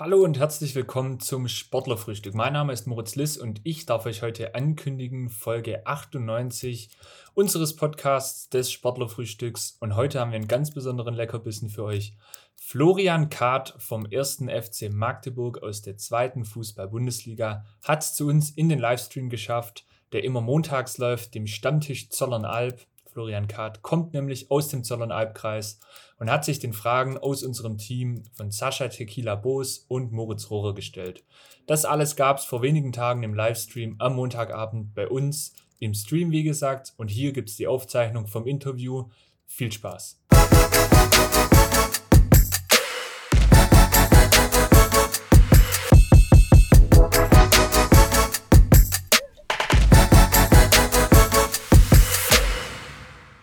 [0.00, 2.32] Hallo und herzlich willkommen zum Sportlerfrühstück.
[2.32, 6.88] Mein Name ist Moritz Liss und ich darf euch heute ankündigen Folge 98
[7.34, 9.76] unseres Podcasts des Sportlerfrühstücks.
[9.78, 12.16] Und heute haben wir einen ganz besonderen Leckerbissen für euch.
[12.54, 14.44] Florian Kahrt vom 1.
[14.46, 20.24] FC Magdeburg aus der zweiten Fußball-Bundesliga hat es zu uns in den Livestream geschafft, der
[20.24, 22.86] immer montags läuft, dem Stammtisch Zollernalb.
[23.12, 25.80] Florian Kahrt kommt nämlich aus dem Zollernalbkreis
[26.18, 30.74] und hat sich den Fragen aus unserem Team von Sascha Tequila Boos und Moritz Rohrer
[30.74, 31.24] gestellt.
[31.66, 36.30] Das alles gab es vor wenigen Tagen im Livestream am Montagabend bei uns im Stream,
[36.30, 36.92] wie gesagt.
[36.96, 39.08] Und hier gibt es die Aufzeichnung vom Interview.
[39.46, 40.19] Viel Spaß!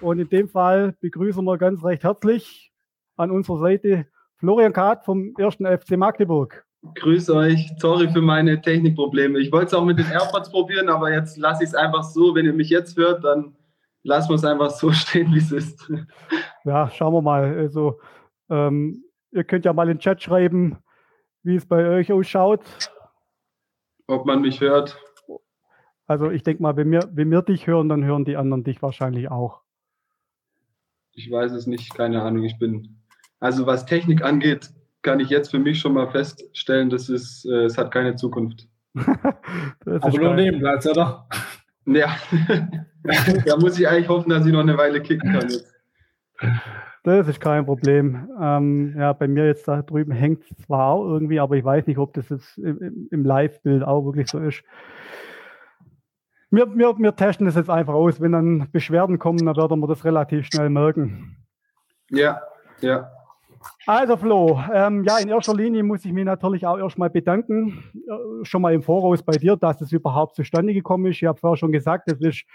[0.07, 2.71] Und in dem Fall begrüßen wir ganz recht herzlich
[3.17, 4.07] an unserer Seite
[4.37, 5.55] Florian Kahrt vom 1.
[5.55, 6.65] FC Magdeburg.
[6.95, 7.73] Grüß euch.
[7.77, 9.37] Sorry für meine Technikprobleme.
[9.39, 12.33] Ich wollte es auch mit den AirPods probieren, aber jetzt lasse ich es einfach so.
[12.33, 13.57] Wenn ihr mich jetzt hört, dann
[14.03, 15.91] lassen wir es einfach so stehen, wie es ist.
[16.63, 17.57] Ja, schauen wir mal.
[17.57, 17.99] Also,
[18.49, 20.77] ähm, ihr könnt ja mal in den Chat schreiben,
[21.43, 22.61] wie es bei euch ausschaut.
[24.07, 24.97] Ob man mich hört.
[26.05, 28.81] Also, ich denke mal, wenn wir, wenn wir dich hören, dann hören die anderen dich
[28.81, 29.66] wahrscheinlich auch.
[31.17, 32.43] Ich weiß es nicht, keine Ahnung.
[32.43, 32.95] Ich bin,
[33.39, 34.69] also was Technik angeht,
[35.01, 38.67] kann ich jetzt für mich schon mal feststellen, dass es, äh, es hat keine Zukunft.
[39.85, 41.27] Aber nur Nebenplatz, oder?
[41.85, 42.15] Ja,
[43.45, 45.73] da muss ich eigentlich hoffen, dass ich noch eine Weile kicken kann jetzt.
[47.03, 48.29] Das ist kein Problem.
[48.39, 51.87] Ähm, ja, bei mir jetzt da drüben hängt es zwar auch irgendwie, aber ich weiß
[51.87, 54.63] nicht, ob das jetzt im, im Live-Bild auch wirklich so ist.
[56.49, 58.21] Wir, wir, wir testen das jetzt einfach aus.
[58.21, 61.37] Wenn dann Beschwerden kommen, dann werden wir das relativ schnell merken.
[62.09, 62.41] Ja,
[62.81, 63.11] ja.
[63.85, 68.45] Also Flo, ähm, ja, in erster Linie muss ich mich natürlich auch erstmal bedanken, äh,
[68.45, 71.17] schon mal im Voraus bei dir, dass es überhaupt zustande gekommen ist.
[71.17, 72.45] Ich habe vorher schon gesagt, das ist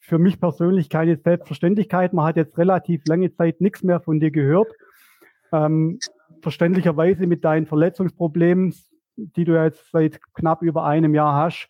[0.00, 2.12] für mich persönlich keine Selbstverständlichkeit.
[2.12, 4.68] Man hat jetzt relativ lange Zeit nichts mehr von dir gehört.
[5.52, 5.98] Ähm,
[6.42, 8.74] verständlicherweise mit deinen Verletzungsproblemen,
[9.16, 11.68] die du jetzt seit knapp über einem Jahr hast,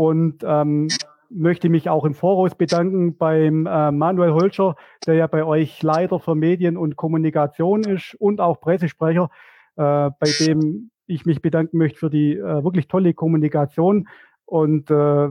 [0.00, 0.88] und ähm,
[1.28, 6.18] möchte mich auch im Voraus bedanken beim äh, Manuel Holscher, der ja bei euch Leiter
[6.20, 9.28] für Medien und Kommunikation ist und auch Pressesprecher,
[9.76, 14.08] äh, bei dem ich mich bedanken möchte für die äh, wirklich tolle Kommunikation.
[14.46, 15.28] Und äh,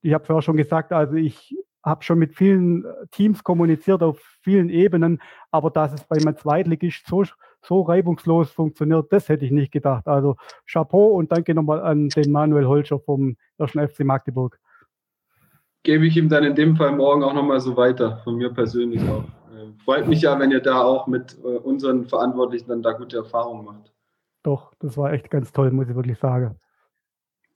[0.00, 1.54] ich habe vorher schon gesagt, also ich
[1.84, 5.20] habe schon mit vielen Teams kommuniziert auf vielen Ebenen,
[5.50, 7.24] aber dass es bei meinem Zweitligist so
[7.62, 10.06] so reibungslos funktioniert, das hätte ich nicht gedacht.
[10.06, 10.36] Also
[10.66, 13.72] Chapeau und danke nochmal an den Manuel Holscher vom 1.
[13.72, 14.58] FC Magdeburg.
[15.82, 19.02] Gebe ich ihm dann in dem Fall morgen auch nochmal so weiter, von mir persönlich
[19.08, 19.24] auch.
[19.54, 23.18] Äh, freut mich ja, wenn ihr da auch mit äh, unseren Verantwortlichen dann da gute
[23.18, 23.92] Erfahrungen macht.
[24.42, 26.56] Doch, das war echt ganz toll, muss ich wirklich sagen.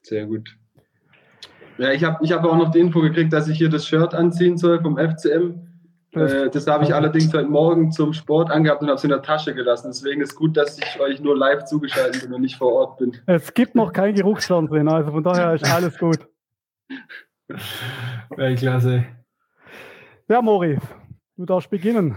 [0.03, 0.57] Sehr gut.
[1.79, 4.15] Ja, ich habe ich hab auch noch die Info gekriegt, dass ich hier das Shirt
[4.15, 5.70] anziehen soll vom FCM.
[6.13, 9.11] Das, äh, das habe ich allerdings heute Morgen zum Sport angehabt und habe es in
[9.11, 9.89] der Tasche gelassen.
[9.89, 13.17] Deswegen ist gut, dass ich euch nur live zugeschaltet bin und nicht vor Ort bin.
[13.27, 16.19] Es gibt noch kein Geruchsfernsehen, also von daher ist alles gut.
[18.37, 19.07] Weltklasse.
[20.29, 20.79] Ja, Mori,
[21.37, 22.17] du darfst beginnen.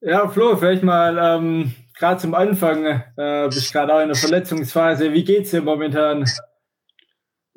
[0.00, 2.84] Ja, Flo, vielleicht mal ähm, gerade zum Anfang.
[3.16, 5.12] Äh, bist gerade auch in der Verletzungsphase.
[5.12, 6.24] Wie geht's dir momentan?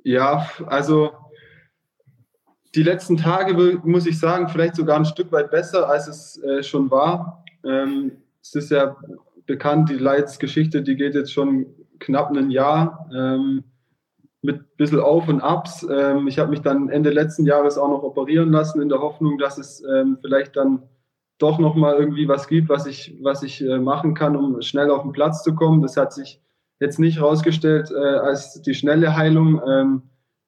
[0.04, 1.14] Ja, also
[2.76, 6.64] die letzten Tage, muss ich sagen, vielleicht sogar ein Stück weit besser, als es äh,
[6.64, 7.44] schon war.
[7.64, 8.96] Ähm, es ist ja
[9.46, 11.68] bekannt, die Leitsgeschichte, die geht jetzt schon
[12.00, 13.64] knapp ein Jahr ähm,
[14.42, 15.88] mit ein bisschen Auf und Abs.
[15.90, 19.38] Ähm, ich habe mich dann Ende letzten Jahres auch noch operieren lassen, in der Hoffnung,
[19.38, 20.84] dass es ähm, vielleicht dann
[21.38, 25.04] doch nochmal irgendwie was gibt, was ich, was ich äh, machen kann, um schnell auf
[25.04, 25.82] den Platz zu kommen.
[25.82, 26.42] Das hat sich
[26.80, 30.02] jetzt nicht herausgestellt äh, als die schnelle Heilung.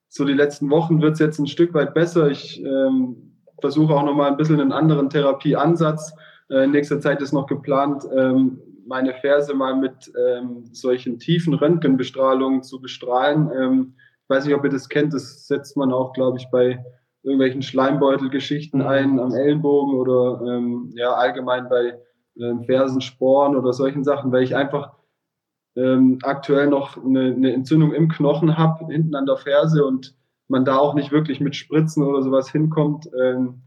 [0.10, 2.30] So die letzten Wochen wird es jetzt ein Stück weit besser.
[2.30, 6.14] Ich ähm, versuche auch nochmal ein bisschen einen anderen Therapieansatz.
[6.50, 11.54] Äh, in nächster Zeit ist noch geplant, ähm, meine Ferse mal mit ähm, solchen tiefen
[11.54, 13.50] Röntgenbestrahlungen zu bestrahlen.
[13.58, 16.84] Ähm, ich weiß nicht, ob ihr das kennt, das setzt man auch, glaube ich, bei
[17.24, 18.88] irgendwelchen Schleimbeutelgeschichten mhm.
[18.88, 22.00] ein am Ellenbogen oder ähm, ja allgemein bei
[22.40, 24.94] ähm, Fersensporen oder solchen Sachen, weil ich einfach
[25.76, 30.16] ähm, aktuell noch eine, eine Entzündung im Knochen habe, hinten an der Ferse und
[30.48, 33.10] man da auch nicht wirklich mit Spritzen oder sowas hinkommt.
[33.20, 33.62] Ähm,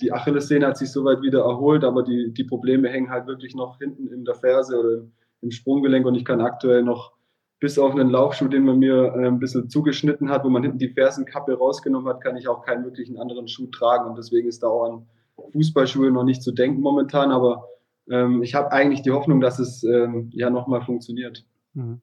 [0.00, 3.78] die Achillessehne hat sich soweit wieder erholt, aber die, die Probleme hängen halt wirklich noch
[3.78, 5.02] hinten in der Ferse oder
[5.42, 7.12] im, Sprunggelenk und ich kann aktuell noch
[7.60, 10.78] bis auf einen Laufschuh, den man mir äh, ein bisschen zugeschnitten hat, wo man hinten
[10.78, 14.62] die Fersenkappe rausgenommen hat, kann ich auch keinen wirklichen anderen Schuh tragen und deswegen ist
[14.62, 15.06] da auch an
[15.52, 17.66] Fußballschuhe noch nicht zu denken momentan, aber
[18.10, 21.46] ähm, ich habe eigentlich die Hoffnung, dass es ähm, ja nochmal funktioniert.
[21.74, 22.00] Mhm.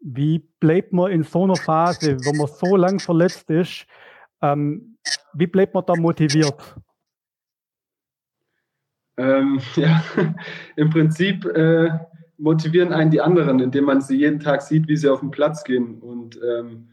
[0.00, 3.86] Wie bleibt man in so einer Phase, wenn man so lang verletzt ist,
[4.40, 4.96] ähm,
[5.34, 6.76] wie bleibt man da motiviert?
[9.16, 10.02] Ähm, ja,
[10.76, 11.90] im Prinzip äh,
[12.38, 15.64] motivieren einen die anderen, indem man sie jeden Tag sieht, wie sie auf den Platz
[15.64, 16.00] gehen.
[16.00, 16.90] Und ähm,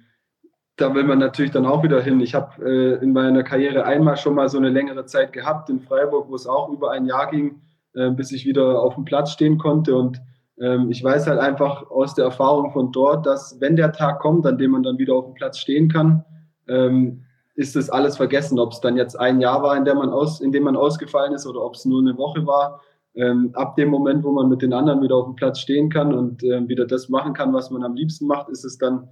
[0.76, 2.20] da will man natürlich dann auch wieder hin.
[2.20, 5.80] Ich habe äh, in meiner Karriere einmal schon mal so eine längere Zeit gehabt in
[5.80, 7.62] Freiburg, wo es auch über ein Jahr ging,
[7.96, 9.96] äh, bis ich wieder auf dem Platz stehen konnte.
[9.96, 10.22] Und
[10.60, 14.46] ähm, ich weiß halt einfach aus der Erfahrung von dort, dass wenn der Tag kommt,
[14.46, 16.24] an dem man dann wieder auf dem Platz stehen kann,
[16.68, 17.24] ähm,
[17.56, 20.42] ist das alles vergessen, ob es dann jetzt ein Jahr war, in, der man aus,
[20.42, 22.82] in dem man ausgefallen ist oder ob es nur eine Woche war.
[23.16, 26.14] Ähm, ab dem Moment, wo man mit den anderen wieder auf dem Platz stehen kann
[26.14, 29.08] und äh, wieder das machen kann, was man am liebsten macht, ist es dann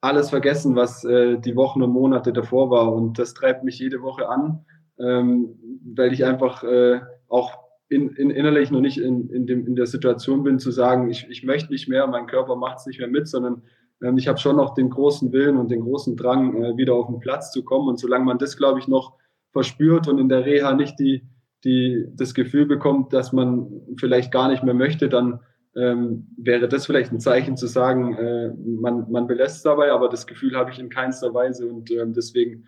[0.00, 2.92] alles vergessen, was äh, die Wochen und Monate davor war.
[2.92, 4.64] Und das treibt mich jede Woche an,
[4.98, 5.58] ähm,
[5.94, 9.86] weil ich einfach äh, auch in, in innerlich noch nicht in, in, dem, in der
[9.86, 13.08] Situation bin, zu sagen, ich, ich möchte nicht mehr, mein Körper macht es nicht mehr
[13.08, 13.62] mit, sondern
[14.02, 17.06] ähm, ich habe schon noch den großen Willen und den großen Drang, äh, wieder auf
[17.06, 17.88] den Platz zu kommen.
[17.88, 19.14] Und solange man das, glaube ich, noch
[19.52, 21.22] verspürt und in der Reha nicht die,
[21.64, 25.40] die, das Gefühl bekommt, dass man vielleicht gar nicht mehr möchte, dann
[25.76, 30.08] ähm, wäre das vielleicht ein Zeichen zu sagen, äh, man, man belässt es dabei, aber
[30.08, 32.66] das Gefühl habe ich in keinster Weise und ähm, deswegen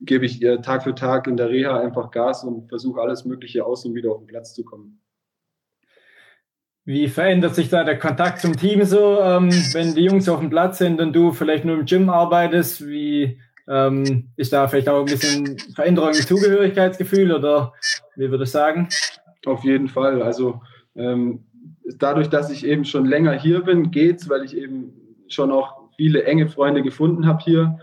[0.00, 3.64] gebe ich ihr Tag für Tag in der Reha einfach Gas und versuche alles Mögliche
[3.64, 5.00] aus, um wieder auf den Platz zu kommen.
[6.84, 10.48] Wie verändert sich da der Kontakt zum Team so, ähm, wenn die Jungs auf dem
[10.48, 12.86] Platz sind und du vielleicht nur im Gym arbeitest?
[12.86, 17.74] Wie ähm, ist da vielleicht auch ein bisschen Veränderung im Zugehörigkeitsgefühl oder
[18.16, 18.88] wie würde ich sagen?
[19.44, 20.22] Auf jeden Fall.
[20.22, 20.62] Also
[20.96, 21.44] ähm,
[21.98, 24.94] dadurch, dass ich eben schon länger hier bin, geht's, weil ich eben
[25.28, 27.78] schon auch viele enge Freunde gefunden habe hier,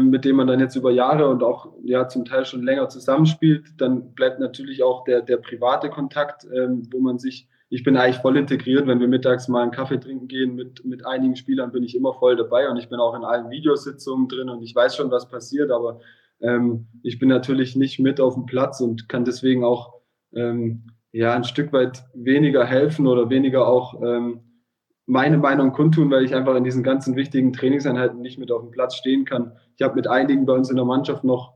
[0.00, 3.64] mit denen man dann jetzt über Jahre und auch ja zum Teil schon länger zusammenspielt.
[3.78, 8.16] Dann bleibt natürlich auch der, der private Kontakt, ähm, wo man sich ich bin eigentlich
[8.18, 8.86] voll integriert.
[8.88, 12.12] Wenn wir mittags mal einen Kaffee trinken gehen mit, mit einigen Spielern, bin ich immer
[12.12, 15.28] voll dabei und ich bin auch in allen Videositzungen drin und ich weiß schon, was
[15.28, 16.00] passiert, aber
[16.40, 19.94] ähm, ich bin natürlich nicht mit auf dem Platz und kann deswegen auch
[20.34, 24.40] ähm, ja ein Stück weit weniger helfen oder weniger auch ähm,
[25.06, 28.70] meine Meinung kundtun, weil ich einfach in diesen ganzen wichtigen Trainingseinheiten nicht mit auf dem
[28.70, 29.52] Platz stehen kann.
[29.80, 31.54] Ich habe mit einigen bei uns in der Mannschaft noch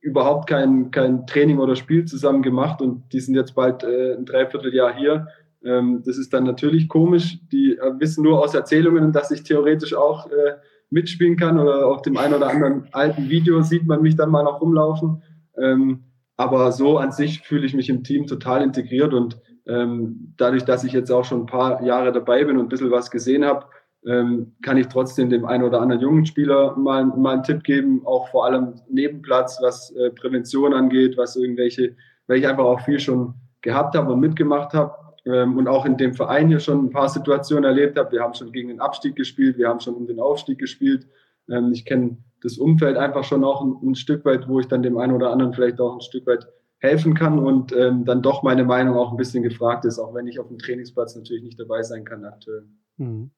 [0.00, 4.24] überhaupt kein, kein Training oder Spiel zusammen gemacht und die sind jetzt bald äh, ein
[4.24, 5.28] Dreivierteljahr hier.
[5.64, 7.38] Ähm, das ist dann natürlich komisch.
[7.52, 10.56] Die äh, wissen nur aus Erzählungen, dass ich theoretisch auch äh,
[10.90, 14.42] mitspielen kann oder auf dem einen oder anderen alten Video sieht man mich dann mal
[14.42, 15.22] noch rumlaufen.
[15.56, 16.06] Ähm,
[16.36, 19.38] aber so an sich fühle ich mich im Team total integriert und
[19.68, 22.90] ähm, dadurch, dass ich jetzt auch schon ein paar Jahre dabei bin und ein bisschen
[22.90, 23.66] was gesehen habe,
[24.06, 28.02] ähm, kann ich trotzdem dem einen oder anderen jungen Spieler mal, mal einen Tipp geben,
[28.04, 31.96] auch vor allem Nebenplatz, was äh, Prävention angeht, was irgendwelche,
[32.26, 34.94] weil ich einfach auch viel schon gehabt habe und mitgemacht habe
[35.26, 38.12] ähm, und auch in dem Verein hier schon ein paar Situationen erlebt habe.
[38.12, 41.06] Wir haben schon gegen den Abstieg gespielt, wir haben schon um den Aufstieg gespielt.
[41.50, 44.82] Ähm, ich kenne das Umfeld einfach schon auch ein, ein, Stück weit, wo ich dann
[44.82, 46.46] dem einen oder anderen vielleicht auch ein Stück weit
[46.78, 50.28] helfen kann und ähm, dann doch meine Meinung auch ein bisschen gefragt ist, auch wenn
[50.28, 52.66] ich auf dem Trainingsplatz natürlich nicht dabei sein kann aktuell.
[52.98, 53.32] Mhm.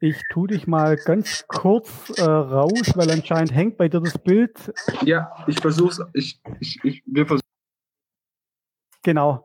[0.00, 4.72] Ich tu dich mal ganz kurz äh, raus, weil anscheinend hängt bei dir das Bild.
[5.02, 6.00] Ja, ich versuch's.
[6.14, 7.42] Ich, ich, ich, wir versuchen.
[9.02, 9.44] Genau.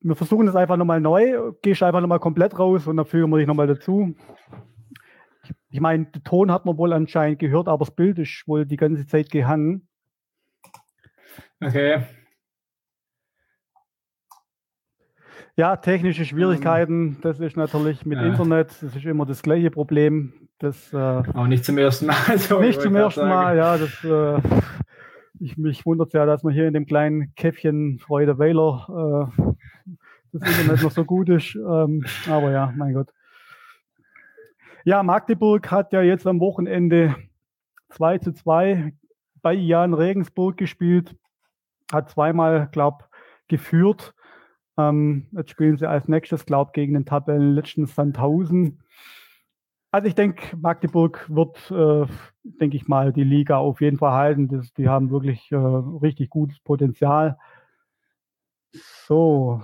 [0.00, 1.52] Wir versuchen es einfach nochmal neu.
[1.62, 4.16] Gehst einfach nochmal komplett raus und dann fügen wir dich nochmal dazu.
[5.44, 8.66] Ich, ich meine, den Ton hat man wohl anscheinend gehört, aber das Bild ist wohl
[8.66, 9.88] die ganze Zeit gehangen.
[11.60, 12.04] Okay.
[15.58, 18.26] Ja, technische Schwierigkeiten, das ist natürlich mit ja.
[18.26, 20.32] Internet, das ist immer das gleiche Problem.
[20.60, 22.14] Das, äh, Auch nicht zum ersten Mal.
[22.38, 23.28] So nicht zum ersten sagen.
[23.28, 23.76] Mal, ja.
[23.76, 24.40] Das, äh,
[25.40, 29.52] ich, mich wundert ja, dass man hier in dem kleinen Käffchen Freude-Weiler äh,
[30.32, 31.56] das Internet noch so gut ist.
[31.56, 33.08] Ähm, aber ja, mein Gott.
[34.84, 37.16] Ja, Magdeburg hat ja jetzt am Wochenende
[37.88, 38.92] 2 zu 2
[39.42, 41.16] bei Jan Regensburg gespielt,
[41.92, 43.06] hat zweimal, glaube
[43.48, 44.14] geführt
[44.78, 48.80] ähm, jetzt spielen sie als nächstes, glaube ich, gegen den Tabellenletzten Sandhausen.
[49.90, 52.06] Also ich denke, Magdeburg wird, äh,
[52.44, 54.48] denke ich mal, die Liga auf jeden Fall halten.
[54.48, 57.38] Das, die haben wirklich äh, richtig gutes Potenzial.
[58.72, 59.62] So,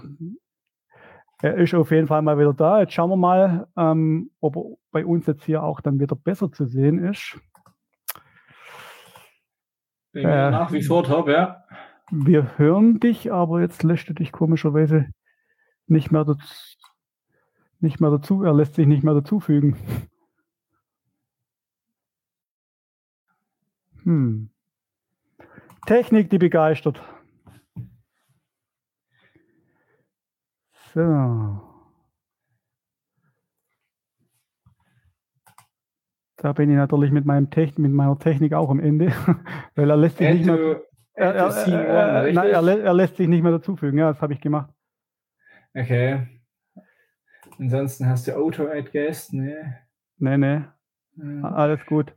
[1.42, 2.80] er ist auf jeden Fall mal wieder da.
[2.80, 6.50] Jetzt schauen wir mal, ähm, ob er bei uns jetzt hier auch dann wieder besser
[6.50, 7.38] zu sehen ist.
[10.14, 11.64] Äh, nach wie vor top, ja.
[12.16, 15.09] Wir hören dich, aber jetzt lässt du dich komischerweise
[15.88, 16.44] nicht mehr, dazu,
[17.80, 18.44] nicht mehr dazu.
[18.44, 19.76] Er lässt sich nicht mehr dazufügen.
[24.04, 24.50] Hm.
[25.87, 27.02] Technik, die begeistert.
[30.94, 31.61] So.
[36.37, 39.09] Da bin ich natürlich mit, meinem Techn mit meiner Technik auch am Ende,
[39.75, 40.80] weil er lässt sich nicht mehr,
[41.14, 43.99] er, er, er, nein, er, lässt sich nicht mehr dazufügen.
[43.99, 44.73] Ja, das habe ich gemacht.
[45.75, 46.26] Okay.
[47.59, 49.78] Ansonsten hast du Auto-Add Guest, ne?
[50.18, 50.62] Nee, nee.
[51.16, 51.42] Ja.
[51.42, 52.12] Alles gut.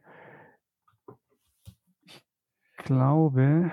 [2.09, 3.71] Ich glaube,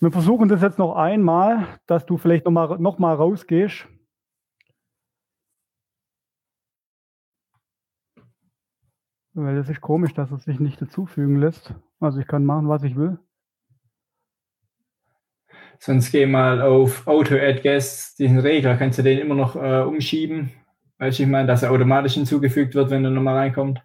[0.00, 3.86] wir versuchen das jetzt noch einmal, dass du vielleicht noch mal, noch mal rausgehst.
[9.34, 11.74] Weil das ist komisch, dass es sich nicht dazufügen lässt.
[12.00, 13.18] Also ich kann machen, was ich will.
[15.80, 20.52] Sonst geh mal auf Auto-Add Guests, diesen Regler, kannst du den immer noch äh, umschieben.
[20.98, 23.80] Weißt du, ich meine, dass er automatisch hinzugefügt wird, wenn er nochmal reinkommt.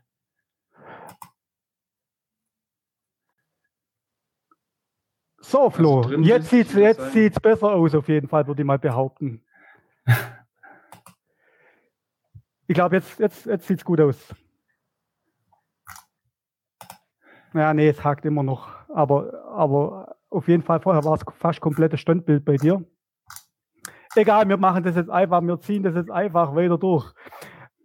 [5.39, 8.65] So, Flo, also jetzt sieht es jetzt sieht's besser aus, auf jeden Fall, würde ich
[8.65, 9.43] mal behaupten.
[12.67, 14.33] ich glaube, jetzt, jetzt, jetzt sieht es gut aus.
[17.53, 18.69] Ja, nee, es hakt immer noch.
[18.89, 22.83] Aber, aber auf jeden Fall, vorher war es fast komplettes Standbild bei dir.
[24.15, 27.13] Egal, wir machen das jetzt einfach, wir ziehen das jetzt einfach weiter durch.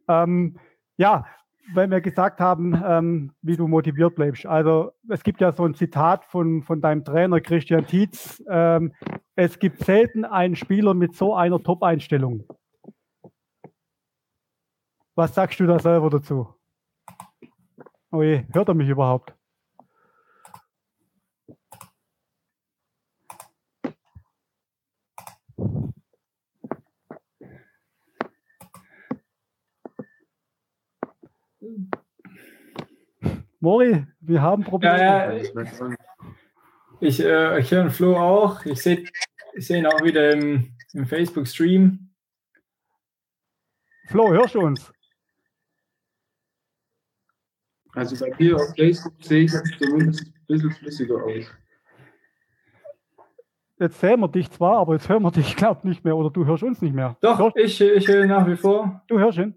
[0.09, 0.59] Ähm,
[0.97, 1.27] ja,
[1.75, 4.47] weil wir gesagt haben, ähm, wie du motiviert bleibst.
[4.47, 8.43] Also es gibt ja so ein Zitat von, von deinem Trainer Christian Tietz.
[8.49, 8.93] Ähm,
[9.37, 12.45] es gibt selten einen Spieler mit so einer Top-Einstellung.
[15.15, 16.49] Was sagst du da selber dazu?
[18.11, 19.38] Oh je, hört er mich überhaupt?
[33.61, 34.99] Mori, wir haben Probleme.
[34.99, 35.97] Ja, ja.
[37.01, 38.65] Ich, äh, ich höre den Flo auch.
[38.65, 39.05] Ich sehe
[39.55, 42.11] ich seh ihn auch wieder im, im Facebook-Stream.
[44.07, 44.93] Flo, hörst du uns?
[47.95, 51.45] Also bei dir auf Facebook sehe ich zumindest ein bisschen flüssiger aus.
[53.81, 56.17] Jetzt sehen wir dich zwar, aber jetzt hören wir dich, glaube nicht mehr.
[56.17, 57.17] Oder du hörst uns nicht mehr.
[57.21, 57.57] Doch, hörst?
[57.57, 59.03] ich, ich höre nach wie vor.
[59.09, 59.57] Du hörst ihn?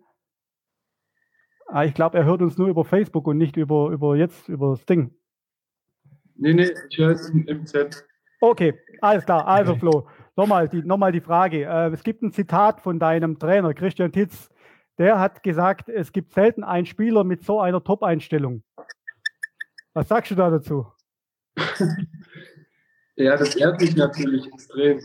[1.73, 4.71] Ah, ich glaube, er hört uns nur über Facebook und nicht über, über jetzt, über
[4.71, 5.15] das Ding.
[6.35, 8.05] Nee, nee, ich höre es im Chat.
[8.41, 9.47] Okay, alles klar.
[9.47, 11.63] Also, Flo, nochmal die, noch die Frage.
[11.63, 14.49] Äh, es gibt ein Zitat von deinem Trainer, Christian Titz.
[14.97, 18.63] Der hat gesagt, es gibt selten einen Spieler mit so einer Top-Einstellung.
[19.93, 20.87] Was sagst du da dazu?
[23.15, 24.99] ja, das ehrt mich natürlich extrem.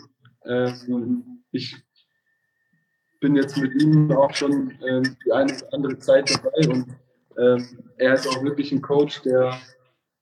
[0.44, 1.76] Ähm, ich
[3.20, 6.96] bin jetzt mit ihm auch schon ähm, die eine oder andere Zeit dabei und
[7.38, 9.58] ähm, er ist auch wirklich ein Coach, der,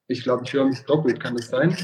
[0.09, 1.77] ich glaube, ich höre mich doppelt, kann das sein?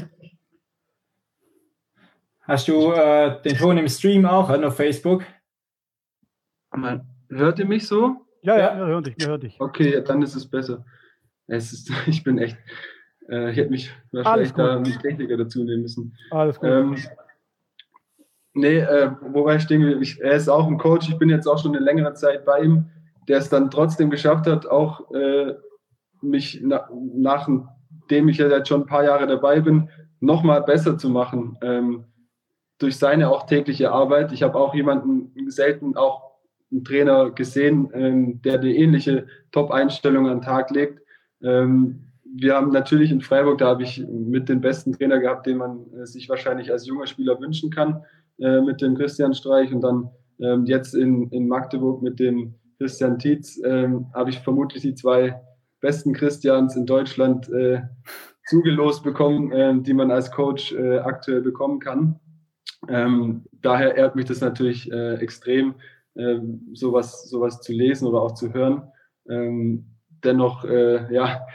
[2.41, 5.23] Hast du äh, den Ton im Stream auch an auf Facebook?
[7.29, 8.25] hört ihr mich so?
[8.41, 9.59] Ja, ja, wir hören dich, wir hören dich.
[9.59, 10.85] Okay, dann ist es besser.
[11.47, 12.57] Es ist, ich bin echt,
[13.29, 16.17] äh, ich hätte mich wahrscheinlich da einen Techniker dazu nehmen müssen.
[16.31, 16.69] Alles gut.
[16.69, 16.97] Ähm,
[18.53, 21.09] Nee, äh, wobei ich denke, ich, er ist auch ein Coach.
[21.09, 22.85] Ich bin jetzt auch schon eine längere Zeit bei ihm,
[23.27, 25.55] der es dann trotzdem geschafft hat, auch äh,
[26.21, 29.89] mich na, nachdem ich ja jetzt schon ein paar Jahre dabei bin,
[30.19, 31.57] nochmal besser zu machen.
[31.61, 32.05] Ähm,
[32.77, 34.31] durch seine auch tägliche Arbeit.
[34.31, 36.31] Ich habe auch jemanden selten auch
[36.71, 40.99] einen Trainer gesehen, ähm, der eine ähnliche Top-Einstellung an den Tag legt.
[41.43, 45.57] Ähm, wir haben natürlich in Freiburg, da habe ich mit den besten Trainer gehabt, den
[45.57, 48.03] man äh, sich wahrscheinlich als junger Spieler wünschen kann.
[48.41, 53.19] Äh, mit dem Christian Streich und dann ähm, jetzt in, in Magdeburg mit dem Christian
[53.19, 55.39] Tietz ähm, habe ich vermutlich die zwei
[55.79, 57.81] besten Christians in Deutschland äh,
[58.47, 62.19] zugelost bekommen, äh, die man als Coach äh, aktuell bekommen kann.
[62.89, 65.75] Ähm, daher ehrt mich das natürlich äh, extrem,
[66.15, 66.39] äh,
[66.73, 68.91] sowas, sowas zu lesen oder auch zu hören.
[69.29, 69.85] Ähm,
[70.23, 71.45] dennoch, äh, ja,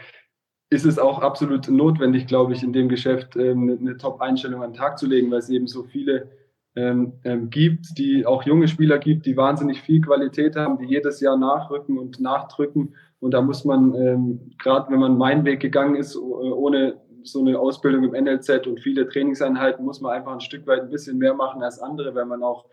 [0.71, 4.79] ist es auch absolut notwendig, glaube ich, in dem Geschäft ähm, eine Top-Einstellung an den
[4.79, 6.31] Tag zu legen, weil es eben so viele
[6.77, 11.21] ähm, ähm, gibt, die auch junge Spieler gibt, die wahnsinnig viel Qualität haben, die jedes
[11.21, 12.95] Jahr nachrücken und nachdrücken.
[13.19, 17.59] Und da muss man, ähm, gerade wenn man meinen Weg gegangen ist, ohne so eine
[17.59, 21.35] Ausbildung im NLZ und viele Trainingseinheiten, muss man einfach ein Stück weit ein bisschen mehr
[21.35, 22.67] machen als andere, weil man auch,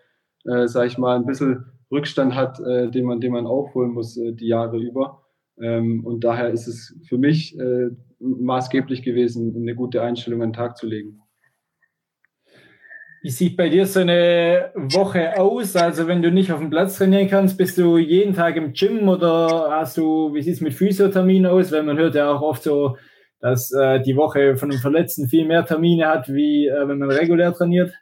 [0.45, 4.17] äh, sage ich mal, ein bisschen Rückstand hat, äh, den, man, den man aufholen muss
[4.17, 5.23] äh, die Jahre über.
[5.59, 10.53] Ähm, und daher ist es für mich äh, maßgeblich gewesen, eine gute Einstellung an den
[10.53, 11.22] Tag zu legen.
[13.23, 15.77] Wie sieht bei dir so eine Woche aus?
[15.77, 19.07] Also wenn du nicht auf dem Platz trainieren kannst, bist du jeden Tag im Gym
[19.07, 21.71] oder hast du, wie sieht es mit Physiothermien aus?
[21.71, 22.97] Weil man hört ja auch oft so,
[23.39, 27.09] dass äh, die Woche von einem Verletzten viel mehr Termine hat, wie äh, wenn man
[27.11, 27.93] regulär trainiert.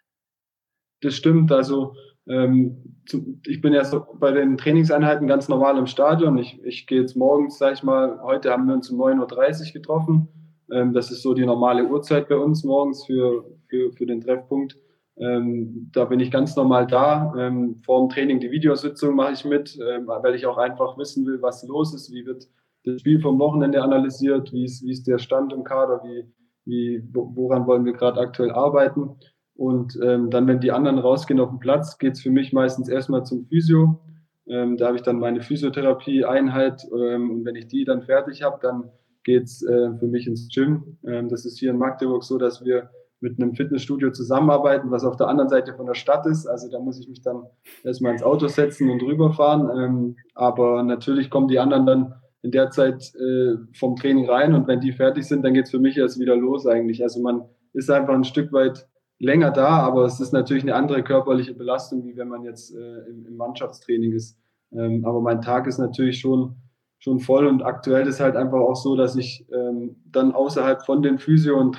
[1.01, 1.51] Das stimmt.
[1.51, 1.93] Also
[2.27, 3.03] Ähm,
[3.45, 6.37] ich bin ja so bei den Trainingseinheiten ganz normal im Stadion.
[6.37, 9.73] Ich, ich gehe jetzt morgens, sag ich mal, heute haben wir uns um 9.30 Uhr
[9.73, 10.27] getroffen.
[10.71, 14.77] Ähm, das ist so die normale Uhrzeit bei uns morgens für, für, für den Treffpunkt.
[15.21, 17.31] Ähm, da bin ich ganz normal da.
[17.37, 21.27] Ähm, vor dem Training die Videositzung mache ich mit, ähm, weil ich auch einfach wissen
[21.27, 22.47] will, was los ist, wie wird
[22.85, 26.25] das Spiel vom Wochenende analysiert, wie ist, wie ist der Stand im Kader, wie,
[26.65, 29.11] wie, woran wollen wir gerade aktuell arbeiten.
[29.55, 32.89] Und ähm, dann, wenn die anderen rausgehen auf den Platz, geht es für mich meistens
[32.89, 34.01] erstmal zum Physio.
[34.47, 38.57] Ähm, da habe ich dann meine Physiotherapie-Einheit ähm, und wenn ich die dann fertig habe,
[38.59, 38.89] dann
[39.23, 40.97] geht's äh, für mich ins Gym.
[41.03, 42.89] Das ist hier in Magdeburg so, dass wir
[43.21, 46.47] mit einem Fitnessstudio zusammenarbeiten, was auf der anderen Seite von der Stadt ist.
[46.47, 47.43] Also da muss ich mich dann
[47.83, 49.69] erstmal ins Auto setzen und rüberfahren.
[49.77, 54.67] Ähm, aber natürlich kommen die anderen dann in der Zeit äh, vom Training rein und
[54.67, 57.03] wenn die fertig sind, dann geht's für mich erst wieder los eigentlich.
[57.03, 58.87] Also man ist einfach ein Stück weit
[59.19, 63.09] länger da, aber es ist natürlich eine andere körperliche Belastung, wie wenn man jetzt äh,
[63.09, 64.39] im, im, Mannschaftstraining ist.
[64.71, 66.55] Ähm, aber mein Tag ist natürlich schon,
[66.97, 71.03] schon voll und aktuell ist halt einfach auch so, dass ich ähm, dann außerhalb von
[71.03, 71.73] den Physio- und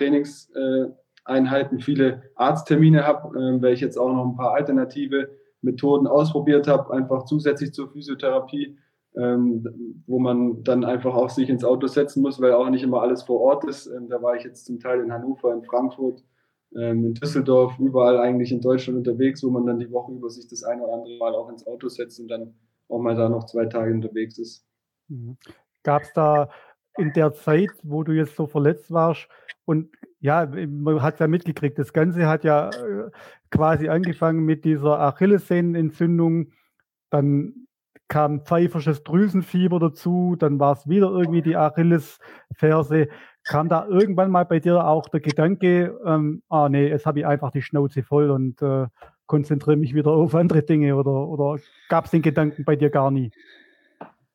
[1.24, 5.30] Trainingseinheiten viele Arzttermine habe, äh, weil ich jetzt auch noch ein paar alternative
[5.62, 8.76] Methoden ausprobiert habe, einfach zusätzlich zur Physiotherapie,
[9.16, 13.02] ähm, wo man dann einfach auch sich ins Auto setzen muss, weil auch nicht immer
[13.02, 13.86] alles vor Ort ist.
[13.86, 16.24] Ähm, da war ich jetzt zum Teil in Hannover, in Frankfurt,
[16.74, 20.48] ähm, in Düsseldorf, überall eigentlich in Deutschland unterwegs, wo man dann die Woche über sich
[20.48, 22.54] das eine oder andere Mal auch ins Auto setzt und dann
[22.88, 24.66] auch mal da noch zwei Tage unterwegs ist.
[25.08, 25.36] Mhm.
[25.84, 26.48] Gab es da
[26.98, 29.28] in der Zeit, wo du jetzt so verletzt warst
[29.64, 29.88] und
[30.22, 33.10] ja, man hat ja mitgekriegt, das Ganze hat ja äh,
[33.50, 36.52] quasi angefangen mit dieser Achillessehnenentzündung,
[37.10, 37.66] dann
[38.06, 43.08] kam pfeifersches Drüsenfieber dazu, dann war es wieder irgendwie die Achillesferse.
[43.44, 47.26] Kam da irgendwann mal bei dir auch der Gedanke, ähm, ah nee, jetzt habe ich
[47.26, 48.86] einfach die Schnauze voll und äh,
[49.26, 53.10] konzentriere mich wieder auf andere Dinge oder, oder gab es den Gedanken bei dir gar
[53.10, 53.32] nie?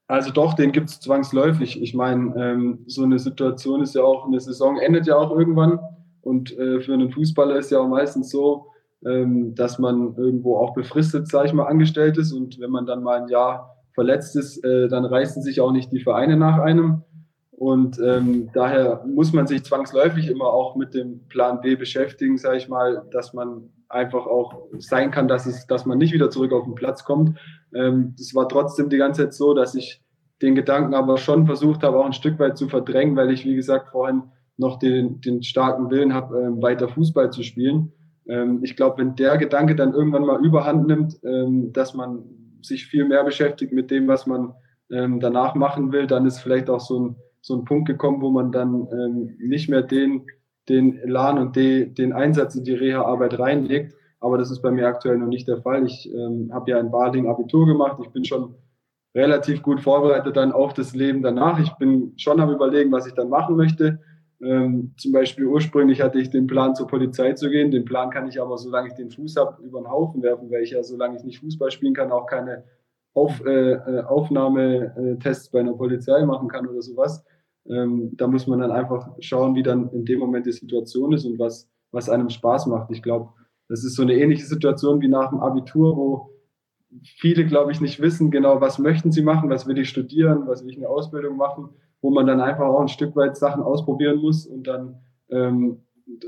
[0.08, 1.82] Also doch, den gibt es zwangsläufig.
[1.82, 5.80] Ich meine, ähm, so eine Situation ist ja auch, eine Saison endet ja auch irgendwann
[6.22, 8.68] und äh, für einen Fußballer ist ja auch meistens so,
[9.06, 13.04] ähm, dass man irgendwo auch befristet, sage ich mal, angestellt ist und wenn man dann
[13.04, 17.04] mal ein Jahr verletzt ist, äh, dann reißen sich auch nicht die Vereine nach einem.
[17.52, 22.58] Und ähm, daher muss man sich zwangsläufig immer auch mit dem Plan B beschäftigen, sage
[22.58, 26.52] ich mal, dass man einfach auch sein kann, dass es, dass man nicht wieder zurück
[26.54, 27.38] auf den Platz kommt.
[27.74, 30.02] Ähm, das war trotzdem die ganze Zeit so, dass ich
[30.42, 33.56] den Gedanken aber schon versucht habe, auch ein Stück weit zu verdrängen, weil ich, wie
[33.56, 34.24] gesagt, vorhin
[34.58, 37.92] noch den, den starken Willen habe, ähm, weiter Fußball zu spielen.
[38.28, 42.24] Ähm, ich glaube, wenn der Gedanke dann irgendwann mal überhand nimmt, ähm, dass man
[42.62, 44.54] sich viel mehr beschäftigt mit dem, was man
[44.92, 47.16] ähm, danach machen will, dann ist vielleicht auch so ein
[47.48, 50.26] so ein Punkt gekommen, wo man dann ähm, nicht mehr den,
[50.70, 53.96] den Elan und de, den Einsatz in die Reha-Arbeit reinlegt.
[54.20, 55.86] Aber das ist bei mir aktuell noch nicht der Fall.
[55.86, 58.00] Ich ähm, habe ja in Bading Abitur gemacht.
[58.04, 58.56] Ich bin schon
[59.16, 61.60] relativ gut vorbereitet dann auf das Leben danach.
[61.60, 64.00] Ich bin schon am Überlegen, was ich dann machen möchte.
[64.42, 67.72] Ähm, zum Beispiel ursprünglich hatte ich den Plan, zur Polizei zu gehen.
[67.72, 70.64] Den Plan kann ich aber, solange ich den Fuß habe, über den Haufen werfen, weil
[70.64, 72.64] ich ja, solange ich nicht Fußball spielen kann, auch keine
[73.14, 77.26] auf, äh, äh, Aufnahmetests bei einer Polizei machen kann oder sowas.
[77.70, 81.26] Ähm, da muss man dann einfach schauen, wie dann in dem Moment die Situation ist
[81.26, 82.92] und was, was einem Spaß macht.
[82.92, 83.30] Ich glaube,
[83.68, 86.30] das ist so eine ähnliche Situation wie nach dem Abitur, wo
[87.04, 90.64] viele, glaube ich, nicht wissen genau, was möchten sie machen, was will ich studieren, was
[90.64, 91.70] will ich eine Ausbildung machen,
[92.02, 95.82] wo man dann einfach auch ein Stück weit Sachen ausprobieren muss und dann ähm,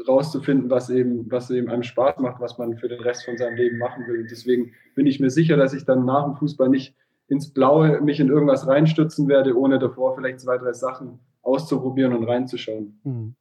[0.08, 3.56] rauszufinden, was eben, was eben einem Spaß macht, was man für den Rest von seinem
[3.56, 4.22] Leben machen will.
[4.22, 6.96] Und deswegen bin ich mir sicher, dass ich dann nach dem Fußball nicht
[7.28, 12.24] ins Blaue mich in irgendwas reinstützen werde, ohne davor vielleicht zwei, drei Sachen auszuprobieren und
[12.26, 13.00] reinzuschauen.
[13.04, 13.36] Mhm.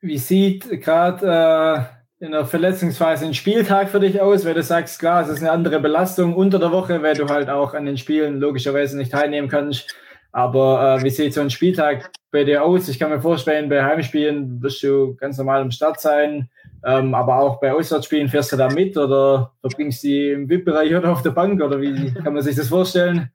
[0.00, 4.98] Wie sieht gerade äh, in der Verletzungsphase ein Spieltag für dich aus, weil du sagst,
[4.98, 7.96] klar, es ist eine andere Belastung unter der Woche, weil du halt auch an den
[7.96, 9.94] Spielen logischerweise nicht teilnehmen kannst.
[10.32, 12.88] Aber äh, wie sieht so ein Spieltag bei dir aus?
[12.88, 16.48] Ich kann mir vorstellen, bei Heimspielen wirst du ganz normal am Start sein,
[16.84, 20.94] ähm, aber auch bei Auswärtsspielen fährst du da mit oder verbringst du die im VIP-Bereich
[20.94, 23.30] oder auf der Bank oder wie kann man sich das vorstellen?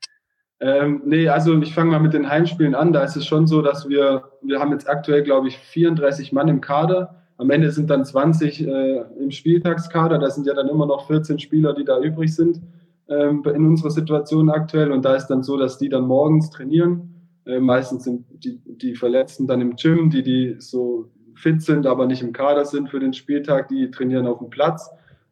[0.60, 2.94] Ähm, nee, also ich fange mal mit den Heimspielen an.
[2.94, 6.48] Da ist es schon so, dass wir, wir haben jetzt aktuell, glaube ich, 34 Mann
[6.48, 7.16] im Kader.
[7.38, 10.18] Am Ende sind dann 20 äh, im Spieltagskader.
[10.18, 12.62] Da sind ja dann immer noch 14 Spieler, die da übrig sind
[13.08, 14.92] ähm, in unserer Situation aktuell.
[14.92, 17.14] Und da ist dann so, dass die dann morgens trainieren.
[17.46, 22.08] Äh, meistens sind die, die Verletzten dann im Gym, die, die so fit sind, aber
[22.08, 24.90] nicht im Kader sind für den Spieltag, die trainieren auf dem Platz.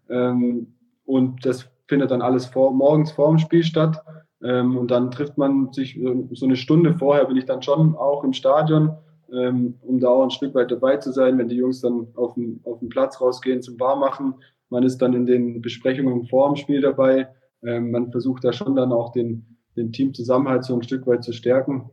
[0.10, 0.68] Ähm,
[1.06, 4.04] und das findet dann alles vor, morgens vor dem Spiel statt.
[4.46, 6.00] Ähm, und dann trifft man sich
[6.34, 8.92] so eine Stunde vorher, bin ich dann schon auch im Stadion,
[9.34, 12.36] ähm, um da auch ein Stück weit dabei zu sein, wenn die Jungs dann auf
[12.36, 14.36] den, auf den Platz rausgehen zum Warmachen
[14.70, 17.30] man ist dann in den Besprechungen vor dem Spiel dabei.
[17.64, 21.34] Ähm, man versucht da schon dann auch den, den Teamzusammenhalt so ein Stück weit zu
[21.34, 21.90] stärken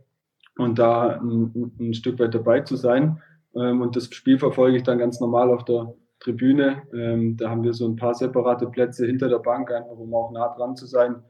[0.58, 3.20] und da ein, ein Stück weit dabei zu sein.
[3.54, 6.82] Ähm, und das Spiel verfolge ich dann ganz normal auf der Tribüne.
[6.94, 10.30] Ähm, da haben wir so ein paar separate Plätze hinter der Bank, einfach um auch
[10.32, 11.22] nah dran zu sein.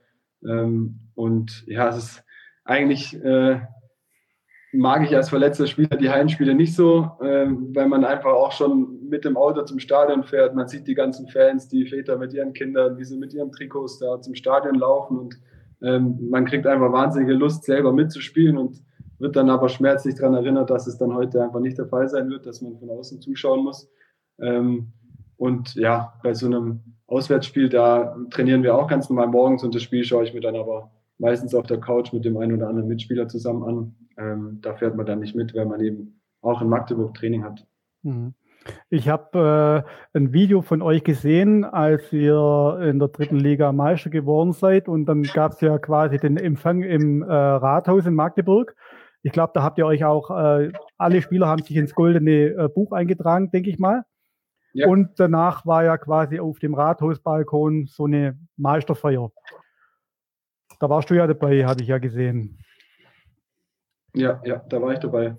[0.46, 2.24] Ähm, und ja, es ist
[2.64, 3.60] eigentlich äh,
[4.72, 9.08] mag ich als verletzter Spieler die Heimspiele nicht so, ähm, weil man einfach auch schon
[9.08, 10.54] mit dem Auto zum Stadion fährt.
[10.54, 13.98] Man sieht die ganzen Fans, die Väter mit ihren Kindern, wie sie mit ihren Trikots
[13.98, 15.38] da zum Stadion laufen und
[15.82, 18.82] ähm, man kriegt einfach wahnsinnige Lust, selber mitzuspielen und
[19.18, 22.30] wird dann aber schmerzlich daran erinnert, dass es dann heute einfach nicht der Fall sein
[22.30, 23.90] wird, dass man von außen zuschauen muss.
[24.40, 24.92] Ähm,
[25.42, 29.82] und ja, bei so einem Auswärtsspiel, da trainieren wir auch ganz normal morgens und das
[29.82, 32.86] Spiel schaue ich mir dann aber meistens auf der Couch mit dem einen oder anderen
[32.86, 33.94] Mitspieler zusammen an.
[34.16, 37.66] Ähm, da fährt man dann nicht mit, weil man eben auch in Magdeburg Training hat.
[38.02, 38.34] Mhm.
[38.88, 44.10] Ich habe äh, ein Video von euch gesehen, als ihr in der dritten Liga Meister
[44.10, 48.76] geworden seid und dann gab es ja quasi den Empfang im äh, Rathaus in Magdeburg.
[49.24, 52.68] Ich glaube, da habt ihr euch auch, äh, alle Spieler haben sich ins goldene äh,
[52.72, 54.04] Buch eingetragen, denke ich mal.
[54.72, 54.88] Ja.
[54.88, 59.30] Und danach war ja quasi auf dem Rathausbalkon so eine Meisterfeier.
[60.80, 62.58] Da warst du ja dabei, hatte ich ja gesehen.
[64.14, 65.36] Ja, ja, da war ich dabei.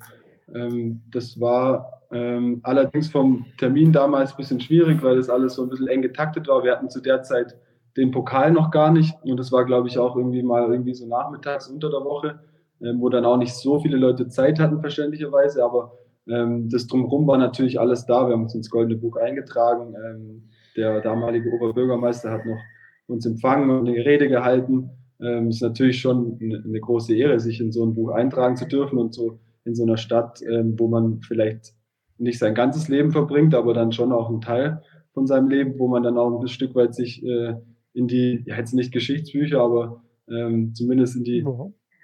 [0.53, 5.63] Ähm, das war ähm, allerdings vom Termin damals ein bisschen schwierig, weil das alles so
[5.63, 6.63] ein bisschen eng getaktet war.
[6.63, 7.55] Wir hatten zu der Zeit
[7.97, 11.07] den Pokal noch gar nicht und das war, glaube ich, auch irgendwie mal irgendwie so
[11.07, 12.39] nachmittags unter der Woche,
[12.81, 15.91] ähm, wo dann auch nicht so viele Leute Zeit hatten, verständlicherweise, aber
[16.27, 18.27] ähm, das Drumherum war natürlich alles da.
[18.27, 19.93] Wir haben uns ins Goldene Buch eingetragen.
[19.95, 22.59] Ähm, der damalige Oberbürgermeister hat noch
[23.07, 27.59] uns empfangen und eine Rede gehalten ähm, ist natürlich schon eine, eine, große Ehre, sich
[27.59, 30.87] in so ein Buch eintragen zu dürfen und so in so einer Stadt, ähm, wo
[30.87, 31.73] man vielleicht
[32.17, 34.81] nicht sein ganzes Leben verbringt, aber dann schon auch einen Teil
[35.13, 37.55] von seinem Leben, wo man dann auch ein Stück weit sich äh,
[37.93, 41.43] in die, ja jetzt nicht Geschichtsbücher, aber ähm, zumindest in die.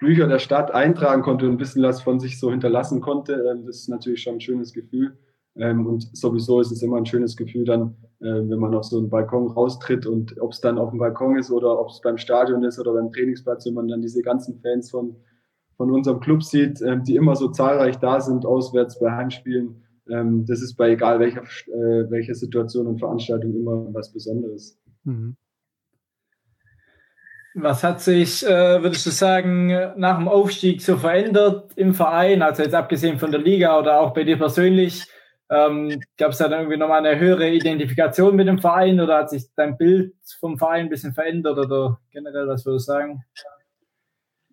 [0.00, 3.34] Bücher der Stadt eintragen konnte und ein bisschen was von sich so hinterlassen konnte.
[3.50, 5.16] Ähm, das ist natürlich schon ein schönes Gefühl.
[5.56, 8.98] Ähm, und sowieso ist es immer ein schönes Gefühl dann, äh, wenn man auf so
[8.98, 12.18] einen Balkon raustritt und ob es dann auf dem Balkon ist oder ob es beim
[12.18, 15.16] Stadion ist oder beim Trainingsplatz, wenn man dann diese ganzen Fans von,
[15.76, 19.82] von unserem Club sieht, die immer so zahlreich da sind, auswärts bei Heimspielen.
[20.10, 24.78] Ähm, das ist bei egal welcher, äh, welcher Situation und Veranstaltung immer was Besonderes.
[25.04, 25.36] Mhm.
[27.54, 32.42] Was hat sich, äh, würdest du sagen, nach dem Aufstieg so verändert im Verein?
[32.42, 35.06] Also jetzt abgesehen von der Liga oder auch bei dir persönlich?
[35.50, 39.30] Ähm, Gab es da dann irgendwie nochmal eine höhere Identifikation mit dem Verein oder hat
[39.30, 43.24] sich dein Bild vom Verein ein bisschen verändert oder generell, was würdest du sagen?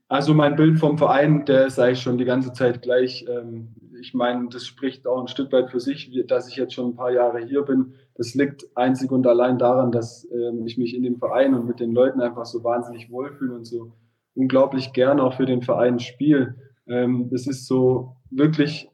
[0.08, 3.26] Also mein Bild vom Verein, der ist eigentlich schon die ganze Zeit gleich.
[3.30, 6.90] Ähm, ich meine, das spricht auch ein Stück weit für sich, dass ich jetzt schon
[6.92, 7.94] ein paar Jahre hier bin.
[8.18, 11.80] Das liegt einzig und allein daran, dass ähm, ich mich in dem Verein und mit
[11.80, 13.94] den Leuten einfach so wahnsinnig wohlfühle und so
[14.36, 16.56] unglaublich gern auch für den Verein spiele.
[16.88, 18.90] Ähm, es ist so wirklich,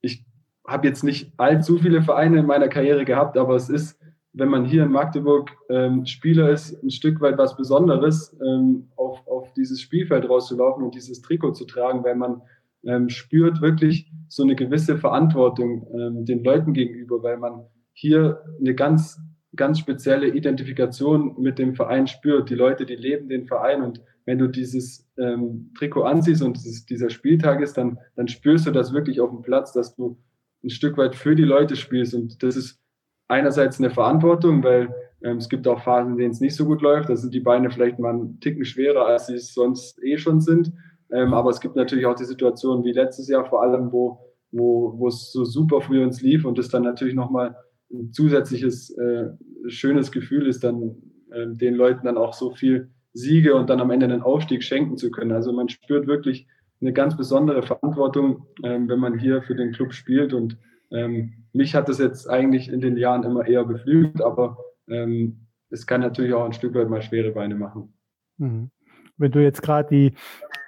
[0.00, 0.24] ich
[0.66, 3.98] habe jetzt nicht allzu viele Vereine in meiner Karriere gehabt, aber es ist,
[4.32, 9.26] wenn man hier in Magdeburg ähm, Spieler ist, ein Stück weit was Besonderes, ähm, auf,
[9.26, 12.42] auf dieses Spielfeld rauszulaufen und dieses Trikot zu tragen, weil man
[12.84, 18.74] ähm, spürt wirklich so eine gewisse Verantwortung ähm, den Leuten gegenüber, weil man hier eine
[18.74, 19.20] ganz,
[19.54, 22.48] ganz spezielle Identifikation mit dem Verein spürt.
[22.48, 26.86] Die Leute, die leben den Verein und wenn du dieses ähm, Trikot anziehst und dieses,
[26.86, 30.16] dieser Spieltag ist, dann, dann spürst du das wirklich auf dem Platz, dass du
[30.64, 32.14] ein Stück weit für die Leute spielst.
[32.14, 32.80] Und das ist
[33.28, 36.80] einerseits eine Verantwortung, weil ähm, es gibt auch Phasen, in denen es nicht so gut
[36.80, 37.10] läuft.
[37.10, 40.40] Da sind die Beine vielleicht mal einen Ticken schwerer, als sie es sonst eh schon
[40.40, 40.72] sind.
[41.12, 44.18] Ähm, aber es gibt natürlich auch die Situation wie letztes Jahr vor allem, wo,
[44.50, 47.56] wo, wo es so super für uns lief und es dann natürlich nochmal
[47.92, 49.30] ein zusätzliches äh,
[49.66, 50.96] schönes Gefühl ist, dann
[51.30, 54.96] äh, den Leuten dann auch so viel Siege und dann am Ende einen Aufstieg schenken
[54.96, 55.32] zu können.
[55.32, 56.46] Also man spürt wirklich,
[56.82, 60.32] eine ganz besondere Verantwortung, ähm, wenn man hier für den Club spielt.
[60.32, 60.58] Und
[60.90, 65.86] ähm, mich hat das jetzt eigentlich in den Jahren immer eher beflügelt, aber ähm, es
[65.86, 67.94] kann natürlich auch ein Stück weit mal schwere Beine machen.
[68.38, 68.70] Mhm.
[69.16, 70.14] Wenn du jetzt gerade die,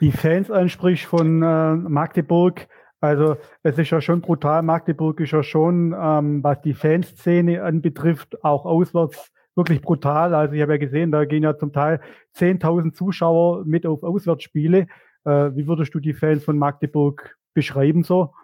[0.04, 2.68] die Fans ansprichst von äh, Magdeburg,
[3.00, 4.62] also es ist ja schon brutal.
[4.62, 10.34] Magdeburg ist ja schon, ähm, was die Fanszene anbetrifft, auch auswärts wirklich brutal.
[10.34, 12.00] Also ich habe ja gesehen, da gehen ja zum Teil
[12.36, 14.88] 10.000 Zuschauer mit auf Auswärtsspiele.
[15.24, 18.34] Äh, wie würdest du die Fans von Magdeburg beschreiben so?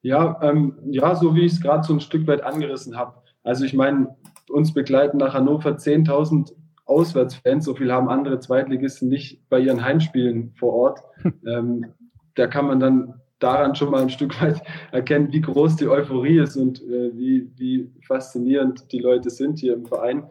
[0.00, 3.22] Ja, ähm, ja, so wie ich es gerade so ein Stück weit angerissen habe.
[3.42, 4.16] Also ich meine,
[4.48, 6.54] uns begleiten nach Hannover 10.000
[6.86, 11.00] Auswärtsfans, so viel haben andere Zweitligisten nicht bei ihren Heimspielen vor Ort.
[11.46, 11.86] ähm,
[12.34, 16.38] da kann man dann daran schon mal ein Stück weit erkennen, wie groß die Euphorie
[16.38, 20.24] ist und äh, wie, wie faszinierend die Leute sind hier im Verein.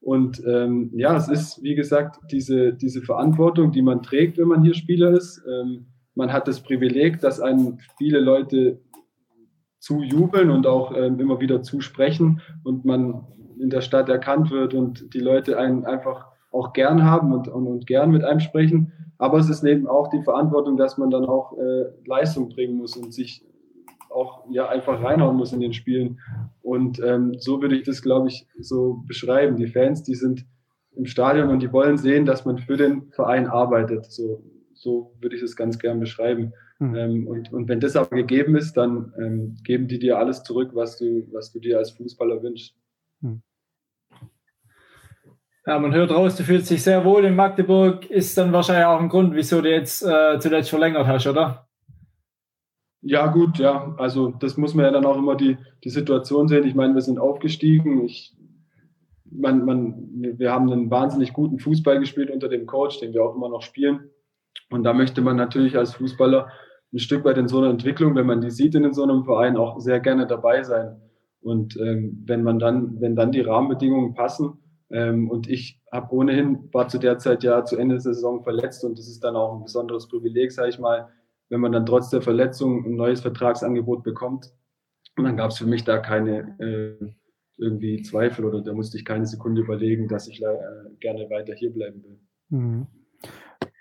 [0.00, 4.62] Und ähm, ja, es ist, wie gesagt, diese, diese Verantwortung, die man trägt, wenn man
[4.62, 5.42] hier Spieler ist.
[5.46, 8.80] Ähm, man hat das Privileg, dass einem viele Leute
[9.78, 13.26] zujubeln und auch ähm, immer wieder zusprechen und man
[13.60, 17.66] in der Stadt erkannt wird und die Leute einen einfach auch gern haben und, und,
[17.66, 18.92] und gern mit einem sprechen.
[19.18, 22.96] Aber es ist eben auch die Verantwortung, dass man dann auch äh, Leistung bringen muss
[22.96, 23.44] und sich
[24.10, 26.18] auch ja einfach reinhauen muss in den Spielen.
[26.62, 29.56] Und ähm, so würde ich das, glaube ich, so beschreiben.
[29.56, 30.46] Die Fans, die sind
[30.96, 34.10] im Stadion und die wollen sehen, dass man für den Verein arbeitet.
[34.10, 34.42] So,
[34.74, 36.52] so würde ich das ganz gern beschreiben.
[36.80, 36.94] Mhm.
[36.96, 40.70] Ähm, und, und wenn das aber gegeben ist, dann ähm, geben die dir alles zurück,
[40.74, 42.74] was du, was du dir als Fußballer wünschst.
[43.20, 43.42] Mhm.
[45.66, 48.08] Ja, man hört raus, du fühlst dich sehr wohl in Magdeburg.
[48.10, 51.68] Ist dann wahrscheinlich auch ein Grund, wieso du jetzt äh, zuletzt verlängert hast, oder?
[53.02, 53.94] Ja, gut, ja.
[53.98, 56.66] Also das muss man ja dann auch immer die, die Situation sehen.
[56.66, 58.04] Ich meine, wir sind aufgestiegen.
[58.04, 58.34] Ich,
[59.30, 59.94] man, man,
[60.38, 63.62] wir haben einen wahnsinnig guten Fußball gespielt unter dem Coach, den wir auch immer noch
[63.62, 64.08] spielen.
[64.70, 66.48] Und da möchte man natürlich als Fußballer
[66.92, 69.58] ein Stück weit in so einer Entwicklung, wenn man die sieht in so einem Verein,
[69.58, 71.00] auch sehr gerne dabei sein.
[71.42, 74.58] Und ähm, wenn man dann, wenn dann die Rahmenbedingungen passen,
[74.90, 78.84] ähm, und ich habe ohnehin, war zu der Zeit ja zu Ende der Saison verletzt
[78.84, 81.08] und das ist dann auch ein besonderes Privileg, sage ich mal,
[81.48, 84.52] wenn man dann trotz der Verletzung ein neues Vertragsangebot bekommt.
[85.16, 87.12] Und dann gab es für mich da keine äh,
[87.58, 90.46] irgendwie Zweifel oder da musste ich keine Sekunde überlegen, dass ich äh,
[91.00, 92.18] gerne weiter hier bleiben will.
[92.48, 92.86] Mhm.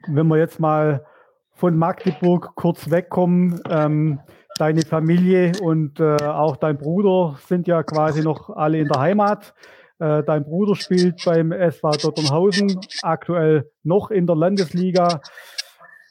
[0.08, 1.06] Wenn wir jetzt mal
[1.54, 4.20] von Magdeburg kurz wegkommen, ähm,
[4.58, 9.54] deine Familie und äh, auch dein Bruder sind ja quasi noch alle in der Heimat.
[10.00, 15.22] Äh, dein Bruder spielt beim SV Dotternhausen, aktuell noch in der Landesliga,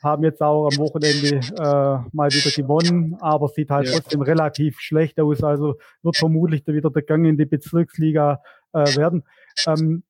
[0.03, 3.95] haben jetzt auch am Wochenende äh, mal wieder gewonnen, aber sieht halt ja.
[3.95, 5.43] trotzdem relativ schlecht aus.
[5.43, 9.25] Also wird vermutlich wieder der Gang in die Bezirksliga äh, werden.
[9.67, 10.05] Ähm,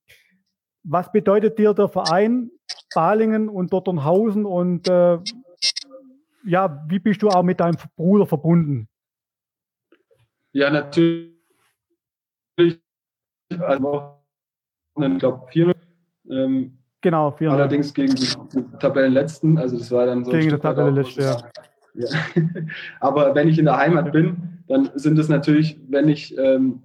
[0.83, 2.51] was bedeutet dir der Verein
[2.95, 5.19] Balingen und Dotternhausen und äh,
[6.45, 8.89] ja, wie bist du auch mit deinem Bruder verbunden?
[10.53, 11.35] Ja, natürlich.
[13.61, 14.15] Also,
[15.01, 15.75] ich glaube, vier.
[16.31, 17.51] Ähm, genau, vier.
[17.51, 18.27] Allerdings gegen die,
[18.79, 19.59] Tabellenletzten.
[19.59, 20.31] Also, das war dann so.
[20.31, 21.37] Gegen die Tabellenletzte, ja.
[21.95, 22.09] ja.
[23.01, 26.83] Aber wenn ich in der Heimat bin, dann sind es natürlich, wenn ich ähm,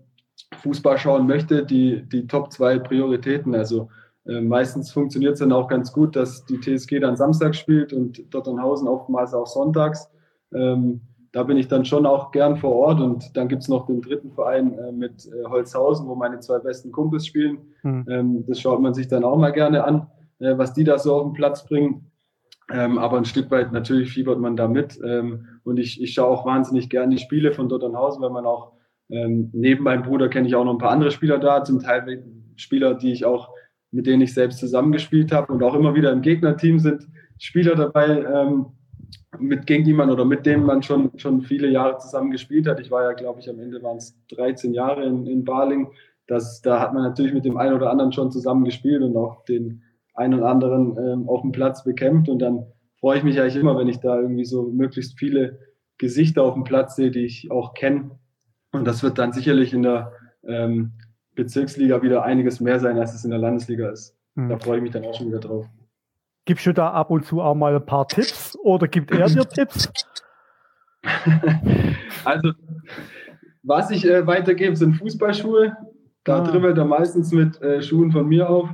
[0.62, 3.56] Fußball schauen möchte, die, die Top zwei Prioritäten.
[3.56, 3.90] Also,
[4.26, 8.34] äh, meistens funktioniert es dann auch ganz gut, dass die TSG dann Samstag spielt und
[8.34, 10.10] Dotternhausen oftmals auch sonntags.
[10.54, 11.02] Ähm,
[11.34, 14.02] da bin ich dann schon auch gern vor Ort und dann gibt es noch den
[14.02, 17.58] dritten Verein äh, mit äh, Holzhausen, wo meine zwei besten Kumpels spielen.
[17.82, 18.06] Mhm.
[18.08, 20.08] Ähm, das schaut man sich dann auch mal gerne an,
[20.40, 22.12] äh, was die da so auf den Platz bringen.
[22.72, 25.00] Ähm, aber ein Stück weit natürlich fiebert man da mit.
[25.04, 28.74] Ähm, und ich, ich schaue auch wahnsinnig gern die Spiele von Dotternhausen, weil man auch
[29.10, 32.24] ähm, neben meinem Bruder kenne ich auch noch ein paar andere Spieler da, zum Teil
[32.56, 33.50] Spieler, die ich auch
[33.94, 38.24] mit denen ich selbst zusammengespielt habe und auch immer wieder im Gegnerteam sind Spieler dabei,
[38.24, 38.66] ähm,
[39.40, 42.80] mit gegen die man oder mit denen man schon, schon viele Jahre zusammen gespielt hat.
[42.80, 45.90] Ich war ja, glaube ich, am Ende waren es 13 Jahre in, in Baling.
[46.28, 49.44] Das, da hat man natürlich mit dem einen oder anderen schon zusammen gespielt und auch
[49.46, 52.30] den einen oder anderen ähm, auf dem Platz bekämpft.
[52.30, 52.66] Und dann
[53.00, 55.60] freue ich mich eigentlich immer, wenn ich da irgendwie so möglichst viele
[55.98, 58.12] Gesichter auf dem Platz sehe, die ich auch kenne.
[58.72, 60.14] Und das wird dann sicherlich in der
[60.48, 60.94] ähm,
[61.36, 64.16] Bezirksliga wieder einiges mehr sein, als es in der Landesliga ist.
[64.36, 64.50] Hm.
[64.50, 65.68] Da freue ich mich dann auch schon wieder drauf.
[66.46, 69.48] Gibst du da ab und zu auch mal ein paar Tipps oder gibt er dir
[69.50, 69.92] Tipps?
[72.26, 72.52] also,
[73.64, 75.76] was ich äh, weitergebe, sind Fußballschuhe.
[76.24, 76.42] Da ah.
[76.42, 78.70] dribbelt er meistens mit äh, Schuhen von mir auf.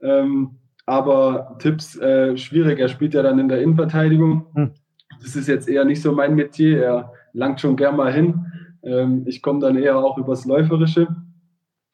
[0.00, 2.78] Ähm, aber Tipps äh, schwierig.
[2.78, 4.46] Er spielt ja dann in der Innenverteidigung.
[4.54, 4.72] Hm.
[5.20, 6.82] Das ist jetzt eher nicht so mein Metier.
[6.82, 8.46] Er langt schon gern mal hin.
[8.82, 11.08] Ähm, ich komme dann eher auch übers Läuferische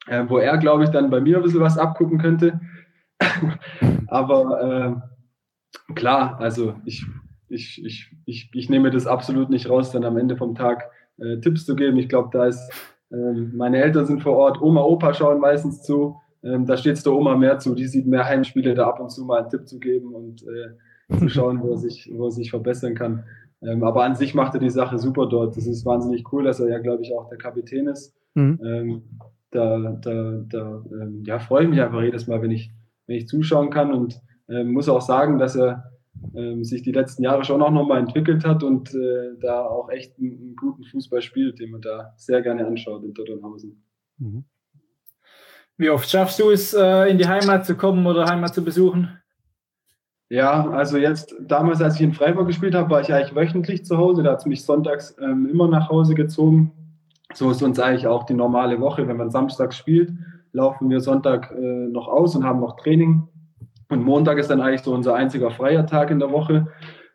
[0.09, 2.59] äh, wo er, glaube ich, dann bei mir ein bisschen was abgucken könnte.
[4.09, 5.01] Aber
[5.87, 7.05] äh, klar, also ich,
[7.47, 11.37] ich, ich, ich, ich nehme das absolut nicht raus, dann am Ende vom Tag äh,
[11.39, 11.97] Tipps zu geben.
[11.97, 12.71] Ich glaube, da ist,
[13.11, 13.15] äh,
[13.53, 16.17] meine Eltern sind vor Ort, Oma, Opa schauen meistens zu.
[16.43, 17.75] Ähm, da steht es der Oma mehr zu.
[17.75, 21.17] Die sieht mehr Heimspiele, da ab und zu mal einen Tipp zu geben und äh,
[21.17, 23.25] zu schauen, wo er sich, wo er sich verbessern kann.
[23.61, 25.57] Ähm, aber an sich macht er die Sache super dort.
[25.57, 28.15] Das ist wahnsinnig cool, dass er ja, glaube ich, auch der Kapitän ist.
[28.35, 28.59] Mhm.
[28.63, 29.01] Ähm,
[29.51, 32.71] da, da, da ähm, ja, freue ich mich einfach jedes Mal, wenn ich,
[33.09, 35.91] wenn ich zuschauen kann und ähm, muss auch sagen, dass er
[36.35, 40.19] ähm, sich die letzten Jahre schon auch nochmal entwickelt hat und äh, da auch echt
[40.19, 43.83] einen, einen, guten Fußball spielt, den man da sehr gerne anschaut in Dotternhausen.
[44.19, 44.43] Mhm.
[45.77, 49.17] Wie oft schaffst du es, äh, in die Heimat zu kommen oder Heimat zu besuchen?
[50.29, 53.97] Ja, also jetzt, damals, als ich in Freiburg gespielt habe, war ich eigentlich wöchentlich zu
[53.97, 54.21] Hause.
[54.21, 56.73] Da hat es mich sonntags ähm, immer nach Hause gezogen.
[57.33, 59.07] So ist uns eigentlich auch die normale Woche.
[59.07, 60.11] Wenn man samstags spielt,
[60.51, 63.27] laufen wir Sonntag äh, noch aus und haben noch Training.
[63.89, 66.67] Und Montag ist dann eigentlich so unser einziger freier Tag in der Woche.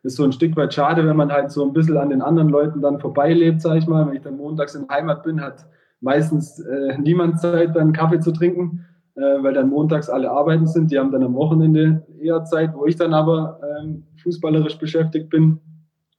[0.03, 2.49] Ist so ein Stück weit schade, wenn man halt so ein bisschen an den anderen
[2.49, 4.07] Leuten dann vorbeilebt, sage ich mal.
[4.07, 5.65] Wenn ich dann montags in Heimat bin, hat
[6.01, 10.91] meistens äh, niemand Zeit, dann Kaffee zu trinken äh, weil dann montags alle arbeiten sind.
[10.91, 15.59] Die haben dann am Wochenende eher Zeit, wo ich dann aber ähm, fußballerisch beschäftigt bin.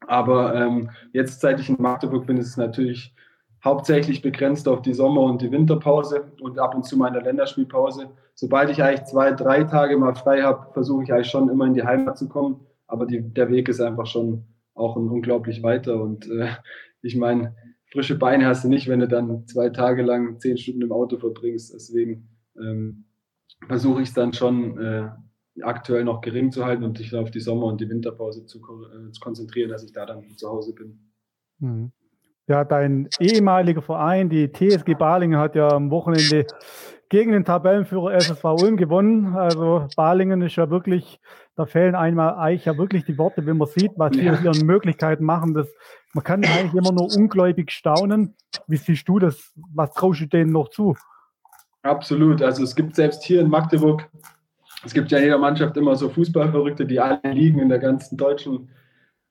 [0.06, 3.14] Aber ähm, jetzt, seit ich in Magdeburg bin, ist es natürlich
[3.66, 8.08] hauptsächlich begrenzt auf die Sommer- und die Winterpause und ab und zu meine Länderspielpause.
[8.34, 11.74] Sobald ich eigentlich zwei, drei Tage mal frei habe, versuche ich eigentlich schon immer in
[11.74, 12.60] die Heimat zu kommen.
[12.86, 16.00] Aber die, der Weg ist einfach schon auch ein unglaublich weiter.
[16.00, 16.48] Und äh,
[17.02, 17.56] ich meine,
[17.90, 21.18] frische Beine hast du nicht, wenn du dann zwei Tage lang zehn Stunden im Auto
[21.18, 21.74] verbringst.
[21.74, 23.04] Deswegen ähm,
[23.66, 25.08] versuche ich es dann schon äh,
[25.62, 29.10] aktuell noch gering zu halten und sich auf die Sommer- und die Winterpause zu, äh,
[29.10, 31.00] zu, konzentrieren, dass ich da dann zu Hause bin.
[31.58, 31.92] Mhm.
[32.48, 36.46] Ja, dein ehemaliger Verein, die TSG Balingen, hat ja am Wochenende
[37.08, 39.34] gegen den Tabellenführer SSV Ulm gewonnen.
[39.36, 41.20] Also Balingen ist ja wirklich,
[41.56, 44.40] da fehlen einmal eigentlich ja wirklich die Worte, wenn man sieht, was die ja.
[44.40, 45.54] ihren Möglichkeiten machen.
[45.54, 45.68] Das,
[46.14, 48.34] man kann eigentlich immer nur ungläubig staunen.
[48.66, 49.52] Wie siehst du das?
[49.74, 50.96] Was traust du denen noch zu?
[51.82, 52.42] Absolut.
[52.42, 54.08] Also es gibt selbst hier in Magdeburg,
[54.84, 58.16] es gibt ja in jeder Mannschaft immer so Fußballverrückte, die alle liegen in der ganzen
[58.16, 58.68] deutschen,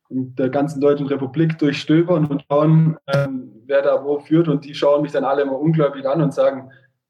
[0.10, 4.48] der ganzen deutschen Republik durchstöbern und schauen, ähm, wer da wo führt.
[4.48, 6.70] Und die schauen mich dann alle immer unglaublich an und sagen,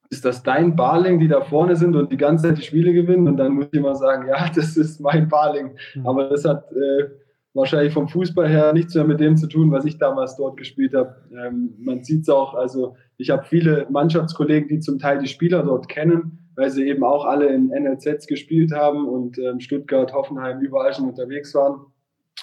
[0.09, 3.27] ist das dein Barling, die da vorne sind und die ganze Zeit die Spiele gewinnen?
[3.27, 5.71] Und dann muss ich immer sagen, ja, das ist mein Barling.
[5.95, 6.07] Mhm.
[6.07, 7.09] Aber das hat äh,
[7.53, 10.93] wahrscheinlich vom Fußball her nichts mehr mit dem zu tun, was ich damals dort gespielt
[10.93, 11.15] habe.
[11.31, 15.63] Ähm, man sieht es auch, also ich habe viele Mannschaftskollegen, die zum Teil die Spieler
[15.63, 20.59] dort kennen, weil sie eben auch alle in NLZs gespielt haben und ähm, Stuttgart, Hoffenheim
[20.61, 21.85] überall schon unterwegs waren.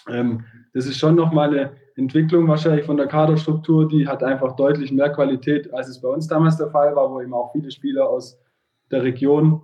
[0.08, 4.92] Ähm, das ist schon nochmal eine Entwicklung wahrscheinlich von der Kaderstruktur, die hat einfach deutlich
[4.92, 8.08] mehr Qualität, als es bei uns damals der Fall war, wo eben auch viele Spieler
[8.08, 8.38] aus
[8.90, 9.60] der Region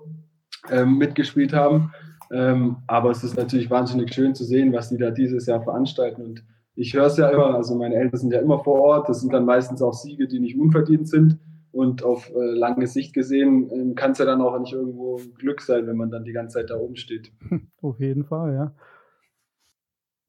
[0.70, 1.92] ähm, mitgespielt haben.
[2.30, 6.22] Ähm, aber es ist natürlich wahnsinnig schön zu sehen, was die da dieses Jahr veranstalten.
[6.22, 9.08] Und ich höre es ja immer, also meine Eltern sind ja immer vor Ort.
[9.08, 11.38] Das sind dann meistens auch Siege, die nicht unverdient sind.
[11.70, 15.60] Und auf äh, lange Sicht gesehen ähm, kann es ja dann auch nicht irgendwo Glück
[15.60, 17.30] sein, wenn man dann die ganze Zeit da oben steht.
[17.82, 18.74] Auf jeden Fall, ja.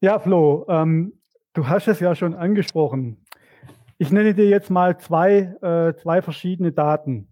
[0.02, 1.12] Ja, Flo, ähm,
[1.52, 3.22] du hast es ja schon angesprochen.
[3.98, 7.28] Ich nenne dir jetzt mal zwei, äh, zwei verschiedene Daten.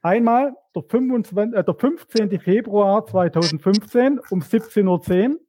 [0.00, 2.38] Einmal der, 25, äh, der 15.
[2.38, 5.40] Februar 2015 um 17.10 Uhr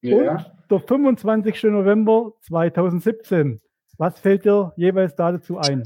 [0.00, 0.32] ja.
[0.32, 1.62] und der 25.
[1.64, 3.60] November 2017.
[3.98, 5.84] Was fällt dir jeweils dazu ein?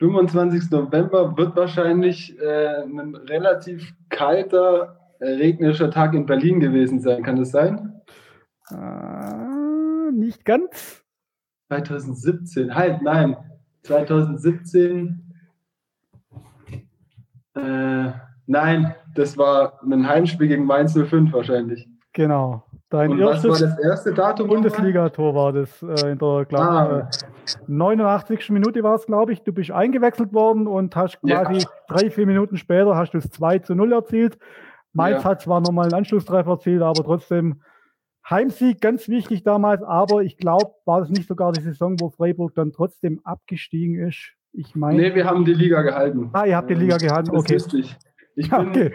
[0.00, 0.68] 25.
[0.72, 7.22] November wird wahrscheinlich äh, ein relativ kalter, regnerischer Tag in Berlin gewesen sein.
[7.22, 8.00] Kann das sein?
[8.70, 11.04] Äh, nicht ganz.
[11.68, 13.36] 2017, halt, nein.
[13.82, 15.28] 2017
[17.58, 18.12] äh,
[18.46, 21.88] nein, das war ein Heimspiel gegen Mainz 05 wahrscheinlich.
[22.12, 22.64] Genau.
[22.90, 24.48] Dein Und was war das erste Datum?
[24.48, 27.00] Bundesliga-Tor war das äh, in der glaub, ah.
[27.00, 28.48] äh, 89.
[28.50, 29.42] Minute war es, glaube ich.
[29.42, 31.68] Du bist eingewechselt worden und hast quasi ja.
[31.86, 34.38] drei, vier Minuten später hast du es 2 zu 0 erzielt.
[34.92, 35.30] Mainz ja.
[35.30, 37.62] hat zwar nochmal einen Anschlusstreffer erzielt, aber trotzdem
[38.28, 39.82] Heimsieg, ganz wichtig damals.
[39.82, 44.32] Aber ich glaube, war es nicht sogar die Saison, wo Freiburg dann trotzdem abgestiegen ist.
[44.52, 45.00] Ich meine.
[45.00, 46.30] Nee, wir haben die Liga gehalten.
[46.32, 47.54] Ah, ihr habt die Liga gehalten, okay.
[47.54, 47.96] Das wüsste ich.
[48.34, 48.92] ich bin, okay.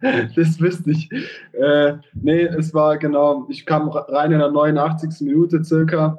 [0.36, 1.10] das wüsste ich.
[1.52, 5.26] Äh, nee, es war genau, ich kam rein in der 89.
[5.26, 6.18] Minute circa.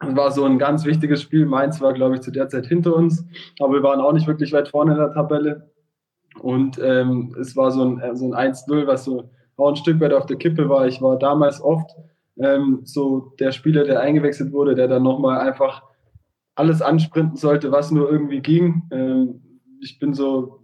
[0.00, 1.46] Es war so ein ganz wichtiges Spiel.
[1.46, 3.24] Mainz war, glaube ich, zu der Zeit hinter uns,
[3.58, 5.70] aber wir waren auch nicht wirklich weit vorne in der Tabelle.
[6.40, 10.12] Und ähm, es war so ein, so ein 1-0, was so auch ein Stück weit
[10.12, 10.86] auf der Kippe war.
[10.86, 11.90] Ich war damals oft
[12.38, 15.82] ähm, so der Spieler, der eingewechselt wurde, der dann nochmal einfach
[16.54, 18.82] alles ansprinten sollte, was nur irgendwie ging.
[18.90, 19.42] Ähm,
[19.80, 20.60] ich bin so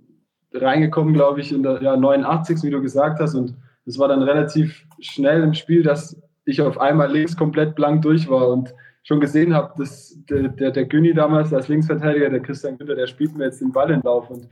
[0.52, 2.62] reingekommen, glaube ich, in der ja, 89.
[2.62, 3.34] wie du gesagt hast.
[3.34, 3.54] Und
[3.86, 8.28] es war dann relativ schnell im Spiel, dass ich auf einmal links komplett blank durch
[8.28, 8.74] war und
[9.04, 13.06] schon gesehen habe, dass der, der, der Günni damals als Linksverteidiger, der Christian Günther, der
[13.06, 14.30] spielt mir jetzt den Ball in Lauf.
[14.30, 14.48] Und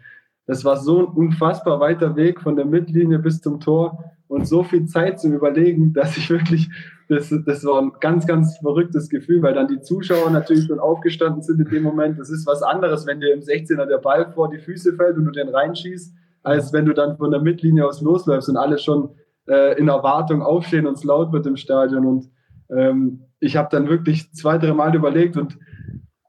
[0.50, 4.64] das war so ein unfassbar weiter Weg von der Mittellinie bis zum Tor und so
[4.64, 6.68] viel Zeit zum Überlegen, dass ich wirklich
[7.08, 11.40] das, das war ein ganz, ganz verrücktes Gefühl, weil dann die Zuschauer natürlich schon aufgestanden
[11.42, 12.18] sind in dem Moment.
[12.18, 15.26] Das ist was anderes, wenn dir im 16er der Ball vor die Füße fällt und
[15.26, 19.10] du den reinschießt, als wenn du dann von der Mittellinie aus losläufst und alle schon
[19.46, 22.06] äh, in Erwartung aufstehen und es laut wird im Stadion.
[22.06, 22.28] Und
[22.70, 25.56] ähm, ich habe dann wirklich zwei, drei Mal überlegt und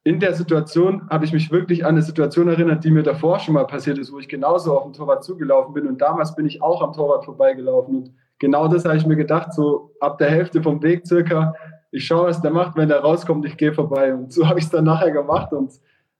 [0.03, 3.53] in der Situation habe ich mich wirklich an eine Situation erinnert, die mir davor schon
[3.53, 5.87] mal passiert ist, wo ich genauso auf dem Torwart zugelaufen bin.
[5.87, 7.95] Und damals bin ich auch am Torwart vorbeigelaufen.
[7.95, 11.53] Und genau das habe ich mir gedacht, so ab der Hälfte vom Weg circa,
[11.91, 14.13] ich schaue, was der macht, wenn der rauskommt, ich gehe vorbei.
[14.15, 15.71] Und so habe ich es dann nachher gemacht und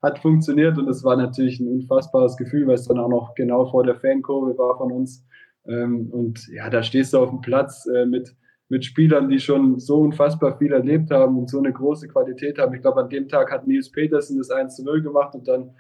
[0.04, 0.78] hat funktioniert.
[0.78, 3.96] Und es war natürlich ein unfassbares Gefühl, weil es dann auch noch genau vor der
[3.96, 5.26] Fankurve war von uns.
[5.66, 8.36] Ähm, und ja, da stehst du auf dem Platz äh, mit
[8.72, 12.74] mit Spielern, die schon so unfassbar viel erlebt haben und so eine große Qualität haben.
[12.74, 15.72] Ich glaube, an dem Tag hat Nils Petersen das 1 zu 0 gemacht und dann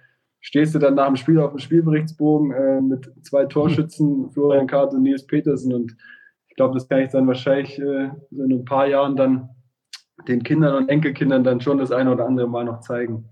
[0.41, 4.93] stehst du dann nach dem Spiel auf dem Spielberichtsbogen äh, mit zwei Torschützen, Florian Kart
[4.93, 5.95] und Nils Petersen und
[6.49, 9.49] ich glaube, das kann ich dann wahrscheinlich äh, in ein paar Jahren dann
[10.27, 13.23] den Kindern und Enkelkindern dann schon das eine oder andere Mal noch zeigen.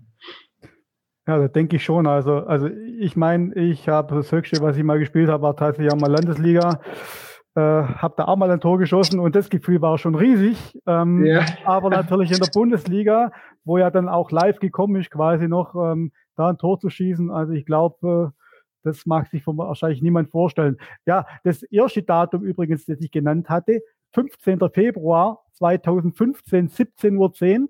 [1.28, 2.06] Ja, das denke ich schon.
[2.06, 5.92] Also, also ich meine, ich habe das Höchste, was ich mal gespielt habe, war tatsächlich
[5.92, 6.80] auch mal Landesliga.
[7.60, 10.78] Äh, habe da auch mal ein Tor geschossen und das Gefühl war schon riesig.
[10.86, 11.44] Ähm, yeah.
[11.64, 13.32] aber natürlich in der Bundesliga,
[13.64, 17.30] wo ja dann auch live gekommen ist, quasi noch ähm, da ein Tor zu schießen.
[17.30, 18.40] Also ich glaube, äh,
[18.82, 20.78] das mag sich wahrscheinlich niemand vorstellen.
[21.04, 23.82] Ja, das erste Datum übrigens, das ich genannt hatte,
[24.14, 24.58] 15.
[24.72, 27.68] Februar 2015, 17.10 Uhr.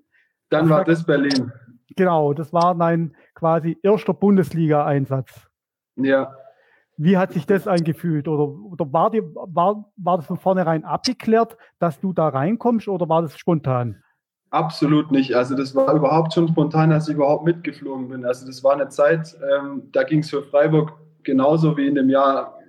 [0.49, 1.51] Dann war das Berlin.
[1.97, 5.49] Genau, das war mein quasi erster Bundesliga-Einsatz.
[5.97, 6.33] Ja.
[7.03, 8.27] Wie hat sich das angefühlt?
[8.27, 13.09] Oder, oder war, die, war, war das von vornherein abgeklärt, dass du da reinkommst oder
[13.09, 14.03] war das spontan?
[14.51, 15.35] Absolut nicht.
[15.35, 18.23] Also das war überhaupt schon spontan, als ich überhaupt mitgeflogen bin.
[18.23, 20.93] Also das war eine Zeit, ähm, da ging es für Freiburg
[21.23, 22.59] genauso wie in dem Jahr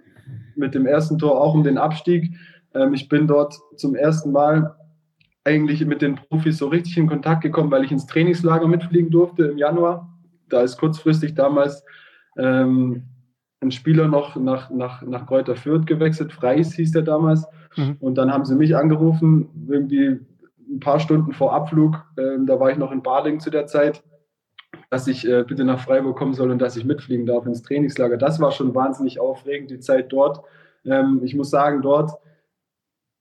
[0.57, 2.35] mit dem ersten Tor auch um den Abstieg.
[2.73, 4.75] Ähm, ich bin dort zum ersten Mal
[5.45, 9.45] eigentlich mit den Profis so richtig in Kontakt gekommen, weil ich ins Trainingslager mitfliegen durfte
[9.45, 10.09] im Januar.
[10.49, 11.85] Da ist kurzfristig damals
[12.39, 13.03] ähm,
[13.63, 17.47] ein Spieler noch nach, nach, nach Kräuter Fürth gewechselt, Freis hieß der damals.
[17.77, 17.97] Mhm.
[18.01, 20.21] Und dann haben sie mich angerufen, irgendwie
[20.69, 24.03] ein paar Stunden vor Abflug, äh, da war ich noch in Baling zu der Zeit,
[24.91, 28.17] dass ich äh, bitte nach Freiburg kommen soll und dass ich mitfliegen darf ins Trainingslager.
[28.17, 30.41] Das war schon wahnsinnig aufregend, die Zeit dort.
[30.85, 32.13] Ähm, ich muss sagen, dort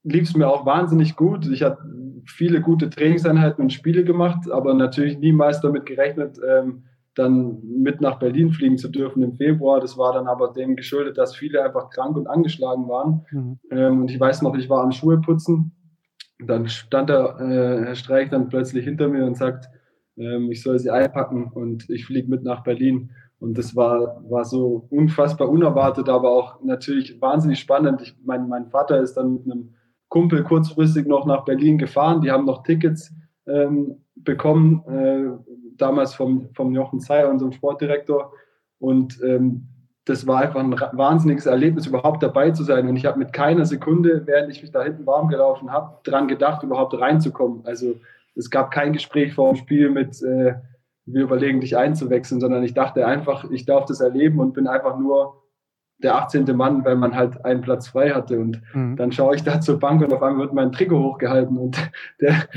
[0.02, 1.46] lief es mir auch wahnsinnig gut.
[1.46, 1.82] Ich hatte
[2.26, 6.84] viele gute Trainingseinheiten und Spiele gemacht, aber natürlich niemals damit gerechnet, ähm,
[7.14, 9.80] dann mit nach Berlin fliegen zu dürfen im Februar.
[9.80, 13.26] Das war dann aber dem geschuldet, dass viele einfach krank und angeschlagen waren.
[13.30, 13.58] Mhm.
[13.70, 15.72] Ähm, und ich weiß noch, ich war am Schuhe putzen.
[16.38, 19.68] Dann stand der äh, Herr Streich dann plötzlich hinter mir und sagt,
[20.16, 23.10] ähm, ich soll sie einpacken und ich fliege mit nach Berlin.
[23.38, 28.00] Und das war, war so unfassbar unerwartet, aber auch natürlich wahnsinnig spannend.
[28.02, 29.74] Ich, mein, mein Vater ist dann mit einem
[30.08, 32.20] Kumpel kurzfristig noch nach Berlin gefahren.
[32.20, 33.12] Die haben noch Tickets
[33.46, 34.82] ähm, bekommen.
[34.86, 38.32] Äh, damals vom, vom Jochen Zeyer, unserem Sportdirektor.
[38.78, 39.68] Und ähm,
[40.04, 42.88] das war einfach ein wahnsinniges Erlebnis, überhaupt dabei zu sein.
[42.88, 46.26] Und ich habe mit keiner Sekunde, während ich mich da hinten warm gelaufen habe, daran
[46.26, 47.64] gedacht, überhaupt reinzukommen.
[47.64, 48.00] Also
[48.34, 50.54] es gab kein Gespräch vor dem Spiel mit, äh,
[51.06, 54.98] wir überlegen dich einzuwechseln, sondern ich dachte einfach, ich darf das erleben und bin einfach
[54.98, 55.41] nur
[56.02, 56.44] der 18.
[56.56, 58.38] Mann, weil man halt einen Platz frei hatte.
[58.38, 58.96] Und mhm.
[58.96, 61.76] dann schaue ich da zur Bank und auf einmal wird mein Trikot hochgehalten und
[62.20, 62.48] der,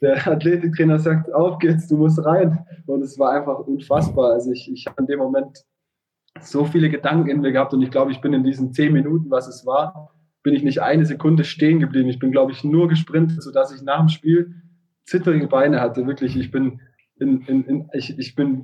[0.00, 2.58] der Athletiktrainer sagt, auf geht's, du musst rein.
[2.86, 4.32] Und es war einfach unfassbar.
[4.32, 5.64] Also ich, ich habe in dem Moment
[6.40, 9.30] so viele Gedanken in mir gehabt und ich glaube, ich bin in diesen zehn Minuten,
[9.30, 10.10] was es war,
[10.42, 12.08] bin ich nicht eine Sekunde stehen geblieben.
[12.08, 14.54] Ich bin, glaube ich, nur gesprintet, sodass ich nach dem Spiel
[15.04, 16.06] zitterige Beine hatte.
[16.06, 16.80] Wirklich, ich bin
[17.18, 18.62] in, in, in ich, ich bin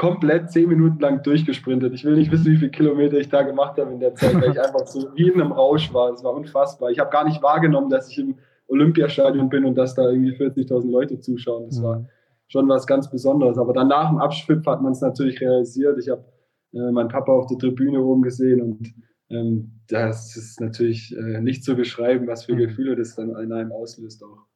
[0.00, 1.92] komplett zehn Minuten lang durchgesprintet.
[1.92, 4.52] Ich will nicht wissen, wie viele Kilometer ich da gemacht habe in der Zeit, weil
[4.52, 6.10] ich einfach so wie in einem Rausch war.
[6.10, 6.90] Es war unfassbar.
[6.90, 8.36] Ich habe gar nicht wahrgenommen, dass ich im
[8.66, 11.66] Olympiastadion bin und dass da irgendwie 40.000 Leute zuschauen.
[11.66, 11.82] Das mhm.
[11.82, 12.08] war
[12.48, 13.58] schon was ganz Besonderes.
[13.58, 15.98] Aber dann nach dem Abschwipp hat man es natürlich realisiert.
[15.98, 16.24] Ich habe
[16.72, 18.94] äh, meinen Papa auf der Tribüne oben gesehen und
[19.28, 22.60] ähm, das ist natürlich äh, nicht zu beschreiben, was für mhm.
[22.60, 24.46] Gefühle das dann in einem auslöst auch.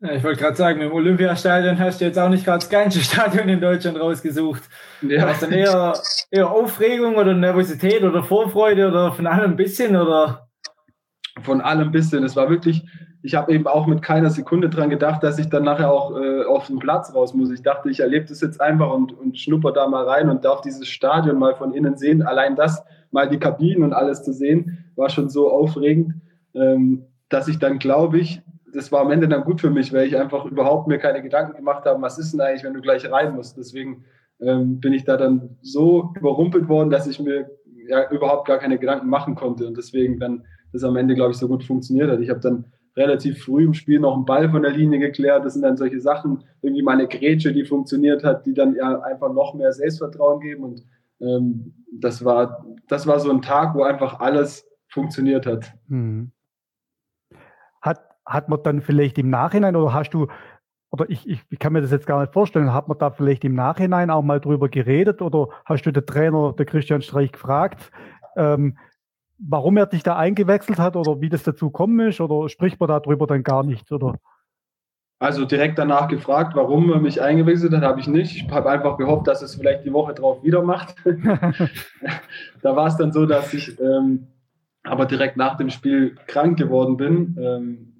[0.00, 3.00] Ja, ich wollte gerade sagen, im Olympiastadion hast du jetzt auch nicht gerade das kleinste
[3.02, 4.62] Stadion in Deutschland rausgesucht.
[5.02, 5.22] Ja.
[5.22, 5.94] War es dann eher,
[6.30, 10.46] eher Aufregung oder Nervosität oder Vorfreude oder von allem ein bisschen oder?
[11.42, 12.24] von allem bisschen.
[12.24, 12.84] Es war wirklich,
[13.22, 16.44] ich habe eben auch mit keiner Sekunde dran gedacht, dass ich dann nachher auch äh,
[16.44, 17.50] auf den Platz raus muss.
[17.50, 20.60] Ich dachte, ich erlebe das jetzt einfach und, und schnupper da mal rein und darf
[20.60, 22.22] dieses Stadion mal von innen sehen.
[22.22, 26.14] Allein das, mal die Kabinen und alles zu sehen, war schon so aufregend,
[26.54, 28.42] ähm, dass ich dann, glaube ich,
[28.76, 31.56] das war am Ende dann gut für mich, weil ich einfach überhaupt mir keine Gedanken
[31.56, 33.56] gemacht habe, was ist denn eigentlich, wenn du gleich rein musst.
[33.56, 34.04] Deswegen
[34.38, 37.50] ähm, bin ich da dann so überrumpelt worden, dass ich mir
[37.88, 39.66] ja überhaupt gar keine Gedanken machen konnte.
[39.66, 42.20] Und deswegen dann das am Ende, glaube ich, so gut funktioniert hat.
[42.20, 42.66] Ich habe dann
[42.96, 45.46] relativ früh im Spiel noch einen Ball von der Linie geklärt.
[45.46, 49.32] Das sind dann solche Sachen, irgendwie meine Grätsche, die funktioniert hat, die dann ja einfach
[49.32, 50.64] noch mehr Selbstvertrauen geben.
[50.64, 50.82] Und
[51.20, 55.72] ähm, das, war, das war so ein Tag, wo einfach alles funktioniert hat.
[55.88, 56.30] Hm.
[58.26, 60.26] Hat, man dann vielleicht im Nachhinein oder hast du
[60.90, 63.44] oder ich, ich, ich kann mir das jetzt gar nicht vorstellen, hat man da vielleicht
[63.44, 67.90] im Nachhinein auch mal drüber geredet oder hast du den Trainer, der Christian Streich, gefragt,
[68.36, 68.78] ähm,
[69.38, 72.88] warum er dich da eingewechselt hat oder wie das dazu kommen ist oder spricht man
[72.88, 73.90] darüber dann gar nicht?
[73.92, 74.14] Oder?
[75.18, 78.36] Also direkt danach gefragt, warum er mich eingewechselt hat, habe ich nicht.
[78.36, 80.94] Ich habe einfach gehofft, dass es vielleicht die Woche drauf wieder macht.
[82.62, 84.28] da war es dann so, dass ich ähm,
[84.82, 87.36] aber direkt nach dem Spiel krank geworden bin.
[87.40, 87.95] Ähm,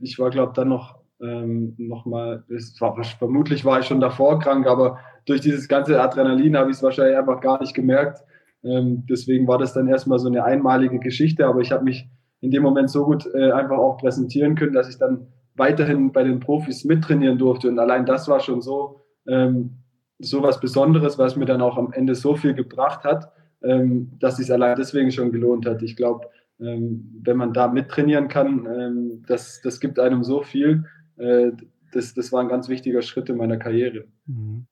[0.00, 2.44] ich war, glaube ich, dann noch, ähm, noch mal,
[2.80, 6.82] war, vermutlich war ich schon davor krank, aber durch dieses ganze Adrenalin habe ich es
[6.82, 8.22] wahrscheinlich einfach gar nicht gemerkt.
[8.62, 12.08] Ähm, deswegen war das dann erstmal so eine einmalige Geschichte, aber ich habe mich
[12.40, 16.22] in dem Moment so gut äh, einfach auch präsentieren können, dass ich dann weiterhin bei
[16.22, 17.68] den Profis mittrainieren durfte.
[17.68, 19.78] Und allein das war schon so, ähm,
[20.18, 24.38] so was Besonderes, was mir dann auch am Ende so viel gebracht hat, ähm, dass
[24.38, 25.82] es allein deswegen schon gelohnt hat.
[25.82, 26.26] Ich glaube,
[26.58, 30.84] wenn man da mittrainieren kann, ähm, das, das gibt einem so viel.
[31.18, 31.52] Äh,
[31.92, 34.04] das, das war ein ganz wichtiger Schritt in meiner Karriere.
[34.26, 34.66] Mhm.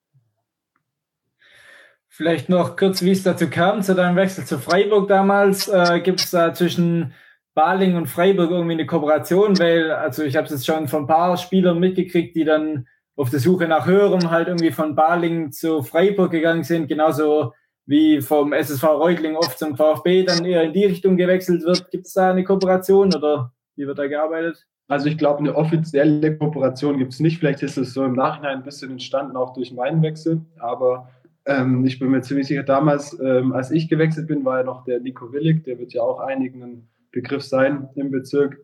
[2.07, 5.67] Vielleicht noch kurz, wie es dazu kam, zu deinem Wechsel zu Freiburg damals.
[5.67, 7.13] Äh, Gibt es da zwischen
[7.53, 9.59] Baling und Freiburg irgendwie eine Kooperation?
[9.59, 13.29] Weil, also ich habe es jetzt schon von ein paar Spielern mitgekriegt, die dann auf
[13.29, 16.87] der Suche nach Höherem halt irgendwie von Baling zu Freiburg gegangen sind.
[16.87, 17.53] Genauso
[17.85, 21.91] wie vom SSV Reutling oft zum VfB dann eher in die Richtung gewechselt wird.
[21.91, 24.65] Gibt es da eine Kooperation oder wie wird da gearbeitet?
[24.87, 27.39] Also ich glaube, eine offizielle Kooperation gibt es nicht.
[27.39, 30.41] Vielleicht ist es so im Nachhinein ein bisschen entstanden, auch durch meinen Wechsel.
[30.59, 31.09] Aber
[31.45, 34.83] ähm, ich bin mir ziemlich sicher, damals, ähm, als ich gewechselt bin, war ja noch
[34.83, 38.57] der Nico Willig, der wird ja auch einigen ein Begriff sein im Bezirk,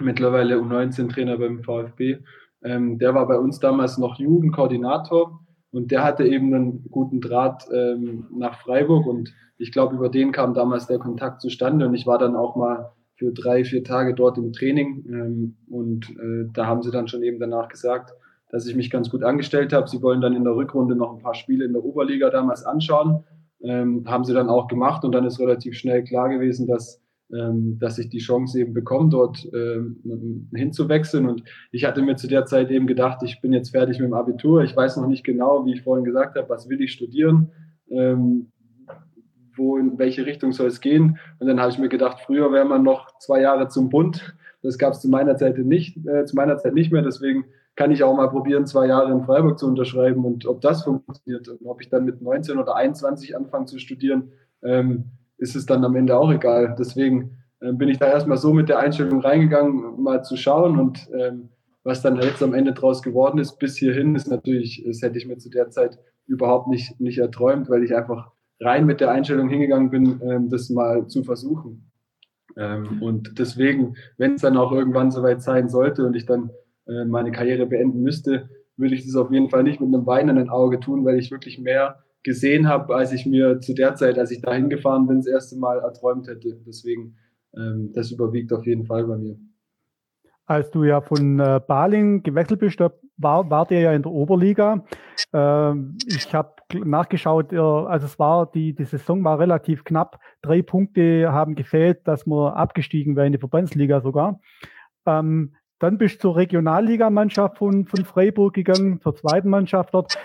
[0.00, 2.18] mittlerweile U19-Trainer beim VfB.
[2.62, 7.66] Ähm, der war bei uns damals noch Jugendkoordinator und der hatte eben einen guten Draht
[7.72, 12.06] ähm, nach Freiburg und ich glaube, über den kam damals der Kontakt zustande und ich
[12.06, 16.66] war dann auch mal für drei, vier Tage dort im Training ähm, und äh, da
[16.66, 18.12] haben sie dann schon eben danach gesagt,
[18.50, 19.88] dass ich mich ganz gut angestellt habe.
[19.88, 23.24] Sie wollen dann in der Rückrunde noch ein paar Spiele in der Oberliga damals anschauen.
[23.62, 27.98] Ähm, haben sie dann auch gemacht und dann ist relativ schnell klar gewesen, dass, dass
[27.98, 31.28] ich die Chance eben bekomme, dort ähm, hinzuwechseln.
[31.28, 34.14] Und ich hatte mir zu der Zeit eben gedacht, ich bin jetzt fertig mit dem
[34.14, 34.62] Abitur.
[34.62, 37.50] Ich weiß noch nicht genau, wie ich vorhin gesagt habe, was will ich studieren.
[37.90, 38.52] Ähm,
[39.56, 41.18] wo in welche Richtung soll es gehen?
[41.38, 44.36] Und dann habe ich mir gedacht, früher wäre man noch zwei Jahre zum Bund.
[44.62, 47.02] Das gab es zu meiner Zeit nicht, äh, zu meiner Zeit nicht mehr.
[47.02, 50.84] Deswegen kann ich auch mal probieren, zwei Jahre in Freiburg zu unterschreiben und ob das
[50.84, 55.66] funktioniert und ob ich dann mit 19 oder 21 anfange zu studieren, ähm, ist es
[55.66, 56.74] dann am Ende auch egal.
[56.78, 61.08] Deswegen äh, bin ich da erstmal so mit der Einstellung reingegangen, mal zu schauen und
[61.18, 61.48] ähm,
[61.84, 65.26] was dann jetzt am Ende draus geworden ist, bis hierhin, ist natürlich, das hätte ich
[65.26, 69.48] mir zu der Zeit überhaupt nicht, nicht erträumt, weil ich einfach rein mit der Einstellung
[69.48, 71.90] hingegangen bin, ähm, das mal zu versuchen.
[72.56, 76.50] Ähm, und deswegen, wenn es dann auch irgendwann soweit sein sollte und ich dann
[76.88, 80.50] äh, meine Karriere beenden müsste, würde ich das auf jeden Fall nicht mit einem weinenden
[80.50, 84.32] Auge tun, weil ich wirklich mehr gesehen habe, als ich mir zu der Zeit, als
[84.32, 86.60] ich dahin gefahren bin, das erste Mal erträumt hätte.
[86.66, 87.16] Deswegen,
[87.56, 89.38] ähm, das überwiegt auf jeden Fall bei mir.
[90.44, 94.10] Als du ja von äh, Baling gewechselt bist, da war, wart ihr ja in der
[94.10, 94.84] Oberliga.
[95.32, 96.54] Ähm, ich habe
[96.84, 100.18] nachgeschaut, äh, also es war, die, die Saison war relativ knapp.
[100.42, 104.40] Drei Punkte haben gefehlt, dass wir abgestiegen wären in die Verbandsliga sogar.
[105.06, 110.16] Ähm, dann bist du zur Regionalligamannschaft von, von Freiburg gegangen, zur zweiten Mannschaft dort.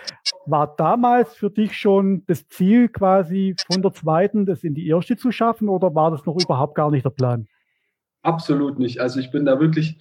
[0.45, 5.17] War damals für dich schon das Ziel, quasi von der zweiten das in die erste
[5.17, 7.47] zu schaffen oder war das noch überhaupt gar nicht der Plan?
[8.21, 8.99] Absolut nicht.
[8.99, 9.99] Also ich bin da wirklich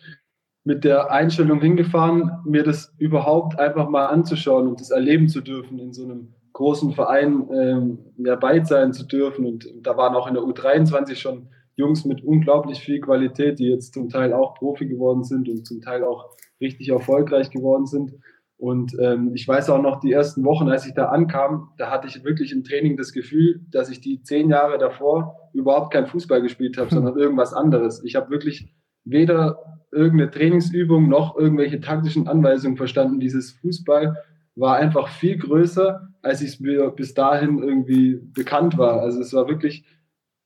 [0.62, 5.78] mit der Einstellung hingefahren, mir das überhaupt einfach mal anzuschauen und das erleben zu dürfen,
[5.78, 9.46] in so einem großen Verein ähm, ja, beit sein zu dürfen.
[9.46, 13.94] Und da waren auch in der U23 schon Jungs mit unglaublich viel Qualität, die jetzt
[13.94, 18.14] zum Teil auch Profi geworden sind und zum Teil auch richtig erfolgreich geworden sind.
[18.56, 22.06] Und ähm, ich weiß auch noch, die ersten Wochen, als ich da ankam, da hatte
[22.06, 26.42] ich wirklich im Training das Gefühl, dass ich die zehn Jahre davor überhaupt kein Fußball
[26.42, 28.04] gespielt habe, sondern irgendwas anderes.
[28.04, 33.18] Ich habe wirklich weder irgendeine Trainingsübung noch irgendwelche taktischen Anweisungen verstanden.
[33.18, 34.16] Dieses Fußball
[34.56, 39.00] war einfach viel größer, als ich es mir bis dahin irgendwie bekannt war.
[39.00, 39.84] Also es war wirklich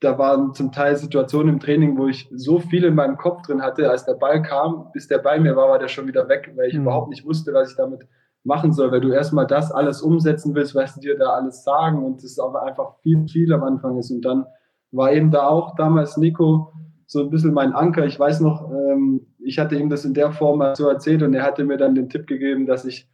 [0.05, 3.62] da waren zum Teil Situationen im Training, wo ich so viel in meinem Kopf drin
[3.62, 6.52] hatte, als der Ball kam, bis der bei mir war, war der schon wieder weg,
[6.57, 6.82] weil ich mhm.
[6.82, 8.07] überhaupt nicht wusste, was ich damit
[8.44, 12.05] machen soll, weil du erstmal das alles umsetzen willst, was die dir da alles sagen
[12.05, 14.11] und es aber einfach viel, viel am Anfang ist.
[14.11, 14.44] Und dann
[14.92, 16.72] war eben da auch damals Nico
[17.07, 18.05] so ein bisschen mein Anker.
[18.05, 21.32] Ich weiß noch, ähm, ich hatte ihm das in der Form mal so erzählt und
[21.34, 23.09] er hatte mir dann den Tipp gegeben, dass ich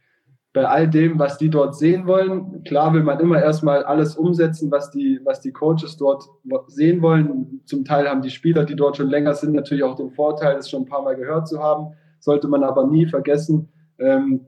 [0.53, 2.63] bei all dem, was die dort sehen wollen.
[2.65, 6.25] Klar will man immer erstmal alles umsetzen, was die, was die Coaches dort
[6.67, 7.61] sehen wollen.
[7.65, 10.69] Zum Teil haben die Spieler, die dort schon länger sind, natürlich auch den Vorteil, es
[10.69, 11.93] schon ein paar Mal gehört zu haben.
[12.19, 14.45] Sollte man aber nie vergessen, ähm,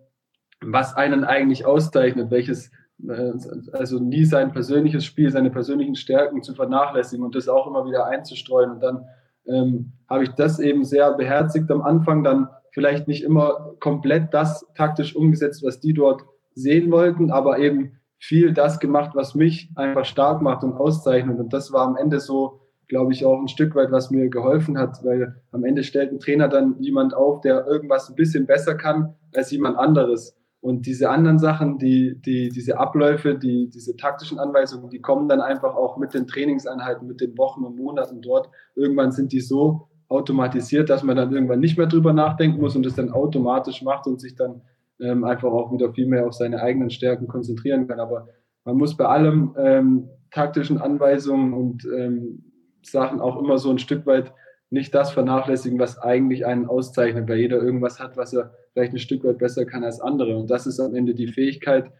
[0.61, 2.69] was einen eigentlich auszeichnet, welches,
[3.07, 3.31] äh,
[3.71, 8.07] also nie sein persönliches Spiel, seine persönlichen Stärken zu vernachlässigen und das auch immer wieder
[8.07, 8.71] einzustreuen.
[8.71, 9.05] Und dann
[9.47, 14.65] ähm, habe ich das eben sehr beherzigt am Anfang, dann vielleicht nicht immer komplett das
[14.75, 16.23] taktisch umgesetzt, was die dort
[16.55, 21.39] sehen wollten, aber eben viel das gemacht, was mich einfach stark macht und auszeichnet.
[21.39, 24.77] Und das war am Ende so, glaube ich, auch ein Stück weit, was mir geholfen
[24.77, 28.75] hat, weil am Ende stellt ein Trainer dann jemand auf, der irgendwas ein bisschen besser
[28.75, 30.37] kann als jemand anderes.
[30.61, 35.41] Und diese anderen Sachen, die, die, diese Abläufe, die, diese taktischen Anweisungen, die kommen dann
[35.41, 38.49] einfach auch mit den Trainingseinheiten, mit den Wochen und Monaten dort.
[38.73, 42.85] Irgendwann sind die so automatisiert, dass man dann irgendwann nicht mehr drüber nachdenken muss und
[42.85, 44.61] es dann automatisch macht und sich dann
[44.99, 47.99] ähm, einfach auch wieder viel mehr auf seine eigenen Stärken konzentrieren kann.
[47.99, 48.27] Aber
[48.65, 52.51] man muss bei allem ähm, taktischen Anweisungen und ähm,
[52.81, 54.33] Sachen auch immer so ein Stück weit
[54.69, 58.99] nicht das vernachlässigen, was eigentlich einen auszeichnet, weil jeder irgendwas hat, was er vielleicht ein
[58.99, 60.35] Stück weit besser kann als andere.
[60.35, 61.91] Und das ist am Ende die Fähigkeit,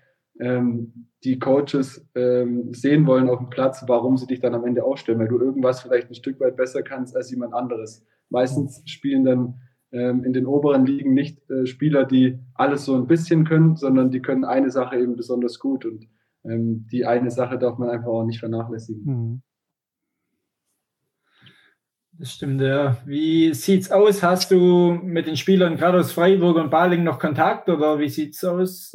[0.44, 4.84] ähm, die Coaches ähm, sehen wollen auf dem Platz, warum sie dich dann am Ende
[4.84, 8.06] aufstellen, weil du irgendwas vielleicht ein Stück weit besser kannst als jemand anderes.
[8.30, 9.62] Meistens spielen dann
[9.94, 14.12] ähm, in den oberen Ligen nicht äh, Spieler, die alles so ein bisschen können, sondern
[14.12, 16.08] die können eine Sache eben besonders gut und
[16.44, 19.06] ähm, die eine Sache darf man einfach auch nicht vernachlässigen.
[19.06, 19.42] Mhm.
[22.20, 22.98] Das stimmt, ja.
[23.06, 24.22] Wie sieht's aus?
[24.22, 28.44] Hast du mit den Spielern gerade aus Freiburg und Baling noch Kontakt oder wie sieht's
[28.44, 28.94] aus?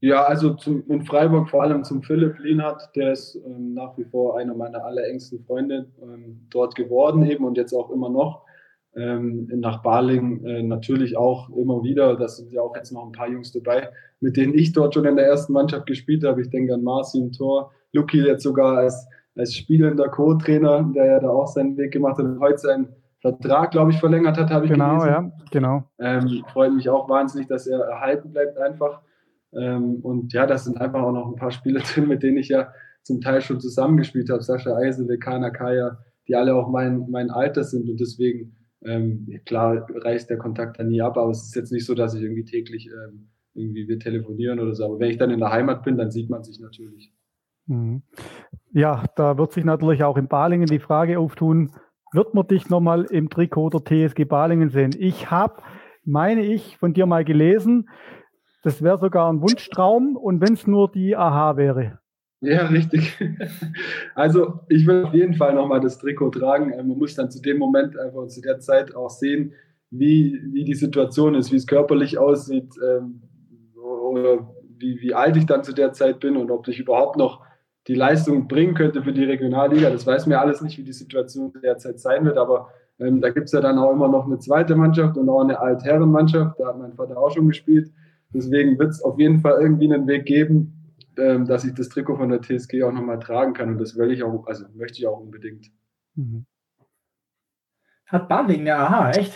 [0.00, 4.04] Ja, also zum, in Freiburg vor allem zum Philipp Lienhardt, der ist ähm, nach wie
[4.04, 8.44] vor einer meiner allerengsten Freunde ähm, dort geworden eben und jetzt auch immer noch.
[8.94, 12.16] Ähm, nach Baling äh, natürlich auch immer wieder.
[12.16, 13.90] Da sind ja auch jetzt noch ein paar Jungs dabei,
[14.20, 16.42] mit denen ich dort schon in der ersten Mannschaft gespielt habe.
[16.42, 21.28] Ich denke an Marci Tor, Luki jetzt sogar als, als spielender Co-Trainer, der ja da
[21.28, 22.88] auch seinen Weg gemacht hat und heute seinen
[23.20, 25.08] Vertrag, glaube ich, verlängert hat, habe ich genau, gelesen.
[25.08, 29.02] Ja, genau, ähm, freut mich auch wahnsinnig, dass er erhalten bleibt einfach.
[29.52, 32.48] Ähm, und ja, das sind einfach auch noch ein paar Spieler drin, mit denen ich
[32.48, 32.72] ja
[33.02, 34.42] zum Teil schon zusammengespielt habe.
[34.42, 39.86] Sascha Eisele, Kana Kaya, die alle auch mein, mein Alter sind und deswegen ähm, klar
[39.90, 42.44] reißt der Kontakt dann nie ab, aber es ist jetzt nicht so, dass ich irgendwie
[42.44, 44.84] täglich ähm, irgendwie wir telefonieren oder so.
[44.84, 47.12] Aber wenn ich dann in der Heimat bin, dann sieht man sich natürlich.
[47.66, 48.02] Mhm.
[48.72, 51.72] Ja, da wird sich natürlich auch in Balingen die Frage auftun,
[52.12, 54.92] wird man dich nochmal im Trikot der TSG Balingen sehen?
[54.98, 55.62] Ich habe,
[56.04, 57.88] meine ich, von dir mal gelesen,
[58.62, 61.98] das wäre sogar ein Wunschtraum und wenn es nur die AHA wäre.
[62.40, 63.18] Ja, richtig.
[64.14, 66.72] Also ich will auf jeden Fall nochmal das Trikot tragen.
[66.72, 69.52] Äh, man muss dann zu dem Moment einfach zu der Zeit auch sehen,
[69.90, 73.22] wie, wie die Situation ist, wie es körperlich aussieht ähm,
[73.76, 77.42] oder wie, wie alt ich dann zu der Zeit bin und ob ich überhaupt noch
[77.86, 79.90] die Leistung bringen könnte für die Regionalliga.
[79.90, 83.46] Das weiß mir alles nicht, wie die Situation derzeit sein wird, aber ähm, da gibt
[83.46, 86.58] es ja dann auch immer noch eine zweite Mannschaft und auch eine Altherrenmannschaft.
[86.58, 87.90] Da hat mein Vater auch schon gespielt.
[88.32, 92.16] Deswegen wird es auf jeden Fall irgendwie einen Weg geben, ähm, dass ich das Trikot
[92.16, 93.70] von der TSG auch nochmal tragen kann.
[93.70, 95.70] Und das will ich auch, also möchte ich auch unbedingt.
[96.14, 96.46] Mhm.
[98.06, 99.32] Hat Baling eine Aha, echt?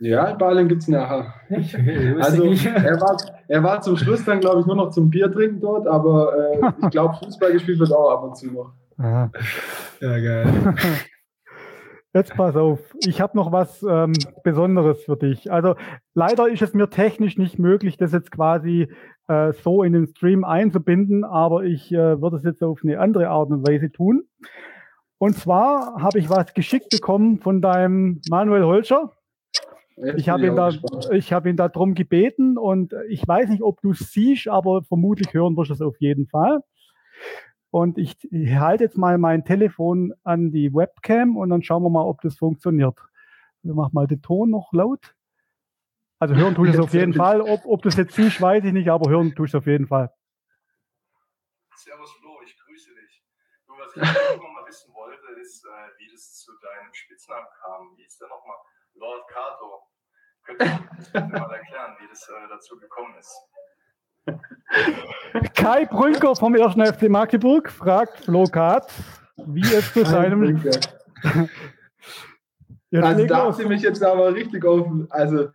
[0.00, 1.34] Ja, in Baling gibt es eine Aha.
[1.50, 3.16] Okay, also er war,
[3.48, 6.72] er war zum Schluss dann, glaube ich, nur noch zum Bier trinken dort, aber äh,
[6.82, 8.72] ich glaube, Fußball gespielt wird auch ab und zu noch.
[8.98, 9.30] Aha.
[10.00, 10.74] Ja, geil.
[12.14, 14.12] Jetzt pass auf, ich habe noch was ähm,
[14.44, 15.50] Besonderes für dich.
[15.50, 15.74] Also
[16.14, 18.88] leider ist es mir technisch nicht möglich, das jetzt quasi
[19.26, 23.30] äh, so in den Stream einzubinden, aber ich äh, würde es jetzt auf eine andere
[23.30, 24.22] Art und Weise tun.
[25.18, 29.10] Und zwar habe ich was geschickt bekommen von deinem Manuel Holscher.
[30.16, 30.70] Ich habe ihn, da,
[31.10, 34.82] ich hab ihn da drum gebeten und ich weiß nicht, ob du es siehst, aber
[34.84, 36.60] vermutlich hören wirst du es auf jeden Fall.
[37.74, 41.90] Und ich, ich halte jetzt mal mein Telefon an die Webcam und dann schauen wir
[41.90, 42.96] mal, ob das funktioniert.
[43.64, 45.16] Wir machen mal den Ton noch laut.
[46.20, 47.40] Also hören tue ich es auf jeden Fall.
[47.40, 49.88] Ob, ob das jetzt siehst, weiß ich nicht, aber hören tue ich es auf jeden
[49.88, 50.14] Fall.
[51.74, 53.24] Servus Flo, ich grüße dich.
[53.66, 54.02] Nur was ich
[54.38, 57.96] noch mal wissen wollte, ist, äh, wie das zu deinem Spitznamen kam.
[57.96, 58.58] Wie ist der nochmal?
[58.94, 59.82] Lord Cato.
[60.44, 63.34] Könntest du mal erklären, wie das äh, dazu gekommen ist?
[65.54, 66.74] Kai Brünker vom 1.
[66.74, 68.90] FC Magdeburg fragt Flo Kart,
[69.46, 70.62] wie es zu seinem.
[72.92, 74.86] also da habt ihr mich jetzt aber richtig auf.
[75.10, 75.48] Also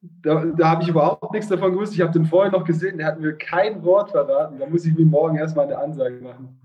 [0.00, 1.94] da, da habe ich überhaupt nichts davon gewusst.
[1.94, 4.58] Ich habe den vorher noch gesehen, der hat mir kein Wort verraten.
[4.58, 6.60] Da muss ich mir morgen erstmal eine Ansage machen.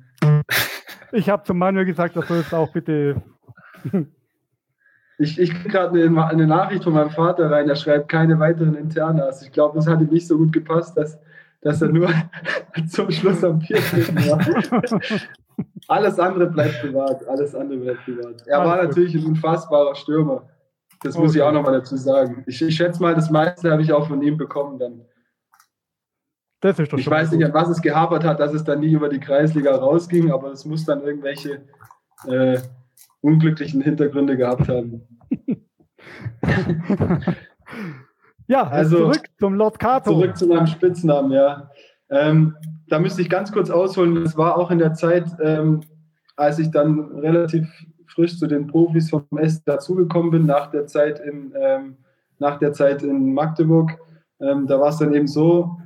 [1.12, 3.22] Ich habe zum Manuel gesagt, er soll es auch bitte.
[5.20, 8.76] Ich, ich kriege gerade eine, eine, Nachricht von meinem Vater rein, der schreibt keine weiteren
[8.76, 9.42] Internas.
[9.42, 11.20] Ich glaube, das hat ihm nicht so gut gepasst, dass
[11.68, 12.08] dass er nur
[12.90, 14.82] zum Schluss am Bier war.
[15.90, 17.28] alles andere bleibt privat.
[17.28, 18.48] Alles andere bleibt privat.
[18.48, 20.48] Er war natürlich ein unfassbarer Stürmer.
[21.04, 21.40] Das muss Okay.
[21.40, 22.44] ich auch nochmal dazu sagen.
[22.48, 25.02] Ich, ich schätze mal, das meiste habe ich auch von ihm bekommen dann.
[26.62, 28.94] Das ist doch Ich weiß nicht, an was es gehapert hat, dass es dann nie
[28.94, 31.66] über die Kreisliga rausging, aber es muss dann irgendwelche
[32.28, 32.60] äh,
[33.20, 35.06] unglücklichen Hintergründe gehabt haben.
[38.48, 40.12] Ja, Also, also zurück zum Lord Kato.
[40.12, 41.70] Zurück zu meinem Spitznamen, ja.
[42.10, 42.56] Ähm,
[42.88, 44.24] da müsste ich ganz kurz ausholen.
[44.24, 45.82] Das war auch in der Zeit, ähm,
[46.36, 47.68] als ich dann relativ
[48.08, 51.98] frisch zu den Profis vom S dazugekommen bin, nach der Zeit in, ähm,
[52.40, 53.92] nach der Zeit in Magdeburg.
[54.40, 55.78] Ähm, da war es dann eben so,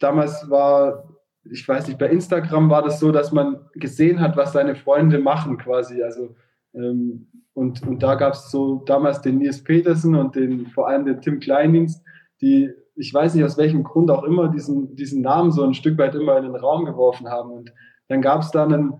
[0.00, 1.04] damals war,
[1.44, 5.18] ich weiß nicht, bei Instagram war das so, dass man gesehen hat, was seine Freunde
[5.18, 6.02] machen quasi.
[6.02, 6.34] Also
[6.74, 11.06] ähm, und, und da gab es so damals den Nils Petersen und den, vor allem
[11.06, 12.02] den Tim Kleindienst,
[12.40, 15.98] die, ich weiß nicht aus welchem Grund auch immer, diesen, diesen Namen so ein Stück
[15.98, 17.50] weit immer in den Raum geworfen haben.
[17.50, 17.72] Und
[18.08, 18.94] dann gab es da einen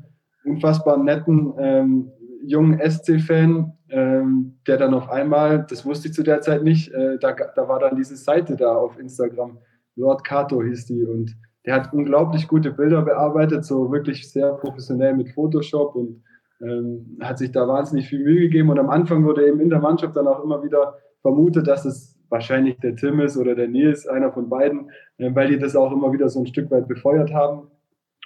[0.45, 2.11] unfassbar netten ähm,
[2.45, 7.19] jungen SC-Fan, ähm, der dann auf einmal, das wusste ich zu der Zeit nicht, äh,
[7.19, 9.59] da, da war dann diese Seite da auf Instagram,
[9.97, 11.05] Lord Kato hieß die.
[11.05, 16.23] Und der hat unglaublich gute Bilder bearbeitet, so wirklich sehr professionell mit Photoshop und
[16.63, 18.71] ähm, hat sich da wahnsinnig viel Mühe gegeben.
[18.71, 22.16] Und am Anfang wurde eben in der Mannschaft dann auch immer wieder vermutet, dass es
[22.29, 25.93] wahrscheinlich der Tim ist oder der Nils, einer von beiden, äh, weil die das auch
[25.93, 27.69] immer wieder so ein Stück weit befeuert haben.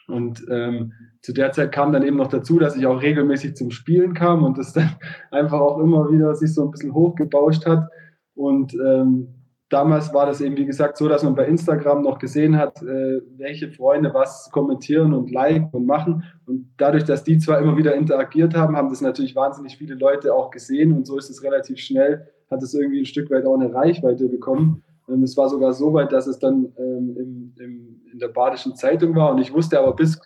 [0.08, 0.92] Und ähm,
[1.22, 4.42] zu der Zeit kam dann eben noch dazu, dass ich auch regelmäßig zum Spielen kam
[4.42, 4.90] und das dann
[5.30, 7.88] einfach auch immer wieder sich so ein bisschen hochgebauscht hat.
[8.34, 9.28] Und ähm,
[9.68, 13.20] damals war das eben, wie gesagt, so, dass man bei Instagram noch gesehen hat, äh,
[13.36, 16.24] welche Freunde was kommentieren und liken und machen.
[16.46, 20.34] Und dadurch, dass die zwar immer wieder interagiert haben, haben das natürlich wahnsinnig viele Leute
[20.34, 20.92] auch gesehen.
[20.92, 24.28] Und so ist es relativ schnell, hat es irgendwie ein Stück weit auch eine Reichweite
[24.28, 24.82] bekommen.
[25.06, 28.76] Und es war sogar so weit, dass es dann ähm, im, im, in der Badischen
[28.76, 29.32] Zeitung war.
[29.32, 30.20] Und ich wusste aber bis,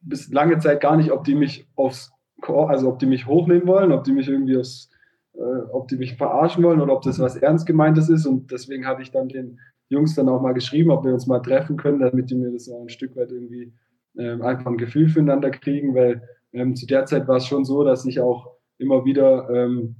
[0.00, 2.12] bis lange Zeit gar nicht, ob die mich aufs,
[2.46, 4.90] also ob die mich hochnehmen wollen, ob die mich irgendwie aufs,
[5.34, 5.40] äh,
[5.72, 8.26] ob die mich verarschen wollen oder ob das was ernst gemeintes ist.
[8.26, 9.58] Und deswegen habe ich dann den
[9.88, 12.68] Jungs dann auch mal geschrieben, ob wir uns mal treffen können, damit die mir das
[12.70, 13.72] auch ein Stück weit irgendwie
[14.16, 17.84] ähm, einfach ein Gefühl füreinander kriegen, weil ähm, zu der Zeit war es schon so,
[17.84, 19.96] dass ich auch immer wieder, ähm,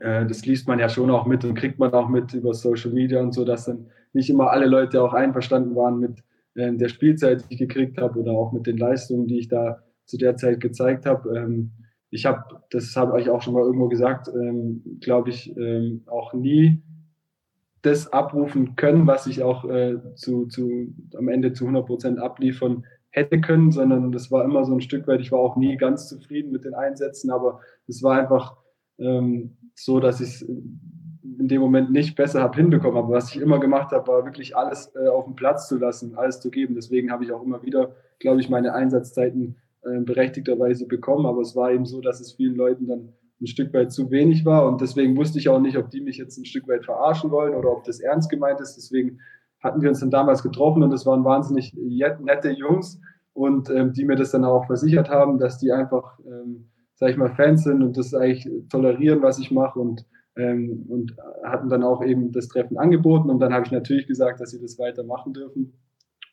[0.00, 2.92] äh, das liest man ja schon auch mit und kriegt man auch mit über Social
[2.92, 6.22] Media und so, dass dann nicht immer alle Leute auch einverstanden waren mit
[6.54, 9.82] äh, der Spielzeit, die ich gekriegt habe oder auch mit den Leistungen, die ich da
[10.06, 11.36] zu der Zeit gezeigt habe.
[11.36, 11.72] Ähm,
[12.10, 16.32] ich habe, das habe ich auch schon mal irgendwo gesagt, ähm, glaube ich, ähm, auch
[16.32, 16.82] nie
[17.82, 22.84] das abrufen können, was ich auch äh, zu, zu, am Ende zu 100 Prozent abliefern
[23.10, 26.08] hätte können, sondern das war immer so ein Stück weit, ich war auch nie ganz
[26.08, 28.56] zufrieden mit den Einsätzen, aber es war einfach
[29.76, 32.96] so, dass ich es in dem Moment nicht besser habe hinbekommen.
[32.96, 36.16] Aber was ich immer gemacht habe, war wirklich alles äh, auf den Platz zu lassen,
[36.16, 36.74] alles zu geben.
[36.74, 41.26] Deswegen habe ich auch immer wieder, glaube ich, meine Einsatzzeiten äh, berechtigterweise bekommen.
[41.26, 44.44] Aber es war eben so, dass es vielen Leuten dann ein Stück weit zu wenig
[44.46, 44.66] war.
[44.66, 47.54] Und deswegen wusste ich auch nicht, ob die mich jetzt ein Stück weit verarschen wollen
[47.54, 48.76] oder ob das ernst gemeint ist.
[48.76, 49.20] Deswegen
[49.60, 53.00] hatten wir uns dann damals getroffen und das waren wahnsinnig nette Jungs
[53.32, 57.16] und ähm, die mir das dann auch versichert haben, dass die einfach, ähm, sag ich
[57.16, 60.04] mal, Fans sind und das eigentlich tolerieren, was ich mache und
[60.36, 64.40] ähm, und hatten dann auch eben das Treffen angeboten und dann habe ich natürlich gesagt,
[64.40, 65.72] dass sie das weitermachen dürfen.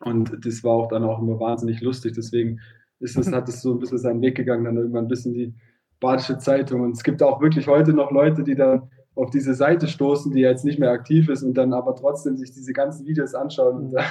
[0.02, 2.60] Und das war auch dann auch immer wahnsinnig lustig, deswegen
[3.00, 5.54] ist das, hat es so ein bisschen seinen Weg gegangen, dann irgendwann ein bisschen die
[6.00, 6.82] Badische Zeitung.
[6.82, 10.42] Und es gibt auch wirklich heute noch Leute, die dann auf diese Seite stoßen, die
[10.42, 13.92] jetzt nicht mehr aktiv ist und dann aber trotzdem sich diese ganzen Videos anschauen und
[13.92, 14.02] da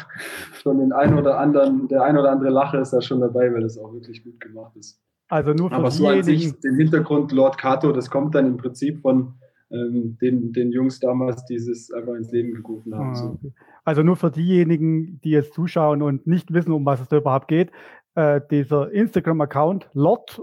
[0.62, 3.62] schon den ein oder anderen, der ein oder andere Lache ist da schon dabei, weil
[3.62, 5.00] das auch wirklich gut gemacht ist.
[5.32, 8.44] Also nur für Aber so an sich, diejenigen, den Hintergrund Lord Kato, das kommt dann
[8.44, 9.32] im Prinzip von
[9.70, 13.16] ähm, den, den Jungs damals, die es einfach ins Leben gerufen haben.
[13.16, 13.50] Ah, okay.
[13.82, 17.48] Also nur für diejenigen, die jetzt zuschauen und nicht wissen, um was es da überhaupt
[17.48, 17.70] geht,
[18.14, 20.42] äh, dieser Instagram-Account Lord-Kato,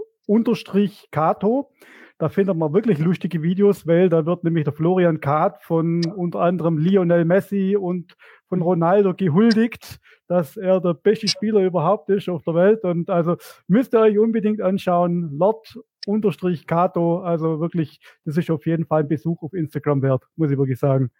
[2.20, 6.40] da findet man wirklich lustige Videos, weil da wird nämlich der Florian Kath von unter
[6.40, 8.14] anderem Lionel Messi und
[8.46, 12.84] von Ronaldo gehuldigt, dass er der beste Spieler überhaupt ist auf der Welt.
[12.84, 13.36] Und also
[13.68, 19.42] müsst ihr euch unbedingt anschauen, Lord-Kato, also wirklich, das ist auf jeden Fall ein Besuch
[19.42, 21.10] auf Instagram wert, muss ich wirklich sagen.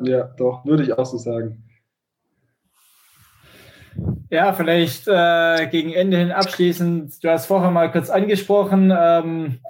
[0.00, 1.62] Ja, doch, würde ich auch so sagen.
[4.28, 7.22] Ja, vielleicht äh, gegen Ende hin abschließend.
[7.22, 9.60] Du hast vorher mal kurz angesprochen, ähm,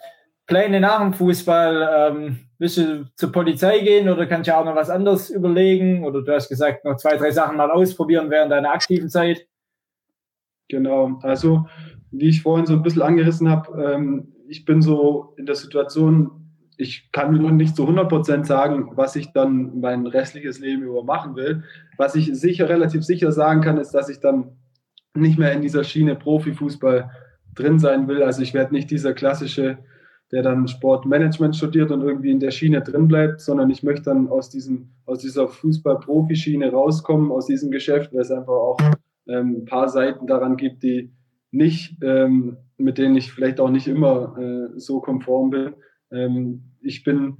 [0.49, 2.11] Pläne nach dem Fußball.
[2.11, 6.05] Ähm, willst du zur Polizei gehen oder kannst du auch noch was anderes überlegen?
[6.05, 9.47] Oder du hast gesagt, noch zwei, drei Sachen mal ausprobieren während deiner aktiven Zeit.
[10.69, 11.67] Genau, also
[12.11, 16.31] wie ich vorhin so ein bisschen angerissen habe, ähm, ich bin so in der Situation,
[16.79, 21.05] ich kann mir noch nicht zu 100% sagen, was ich dann mein restliches Leben über
[21.05, 21.65] machen will.
[21.99, 24.57] Was ich sicher, relativ sicher sagen kann, ist, dass ich dann
[25.15, 27.11] nicht mehr in dieser Schiene Profifußball
[27.55, 28.23] drin sein will.
[28.23, 29.79] Also ich werde nicht dieser klassische
[30.31, 34.29] der dann Sportmanagement studiert und irgendwie in der Schiene drin bleibt, sondern ich möchte dann
[34.29, 38.79] aus diesem, aus dieser Fußball-Profi-Schiene rauskommen, aus diesem Geschäft, weil es einfach auch
[39.27, 41.11] ähm, ein paar Seiten daran gibt, die
[41.51, 45.75] nicht, ähm, mit denen ich vielleicht auch nicht immer äh, so konform bin.
[46.11, 47.39] Ähm, ich bin,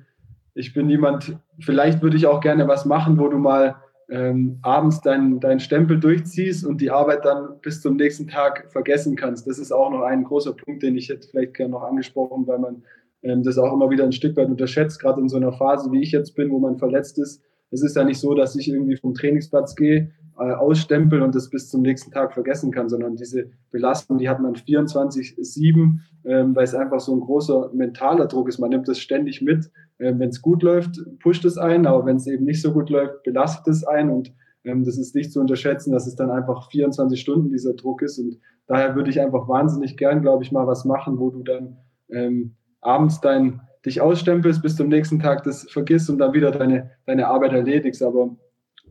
[0.55, 3.77] ich bin jemand, vielleicht würde ich auch gerne was machen, wo du mal
[4.11, 9.17] ähm, abends deinen dein Stempel durchziehst und die Arbeit dann bis zum nächsten Tag vergessen
[9.17, 9.47] kannst.
[9.47, 12.59] Das ist auch noch ein großer Punkt, den ich hätte vielleicht gerne noch angesprochen, weil
[12.59, 12.83] man
[13.23, 16.03] ähm, das auch immer wieder ein Stück weit unterschätzt, gerade in so einer Phase, wie
[16.03, 17.43] ich jetzt bin, wo man verletzt ist.
[17.71, 21.51] Es ist ja nicht so, dass ich irgendwie vom Trainingsplatz gehe, äh, ausstempel und das
[21.51, 26.65] bis zum nächsten Tag vergessen kann, sondern diese Belastung, die hat man 24-7, ähm, weil
[26.65, 28.59] es einfach so ein großer mentaler Druck ist.
[28.59, 32.27] Man nimmt das ständig mit wenn es gut läuft, pusht es ein, aber wenn es
[32.27, 34.33] eben nicht so gut läuft, belastet es ein und
[34.65, 38.19] ähm, das ist nicht zu unterschätzen, dass es dann einfach 24 Stunden dieser Druck ist.
[38.19, 41.77] Und daher würde ich einfach wahnsinnig gern, glaube ich, mal was machen, wo du dann
[42.11, 46.91] ähm, abends dein, dich ausstempelst, bis zum nächsten Tag das vergisst und dann wieder deine,
[47.07, 48.37] deine Arbeit erledigst, aber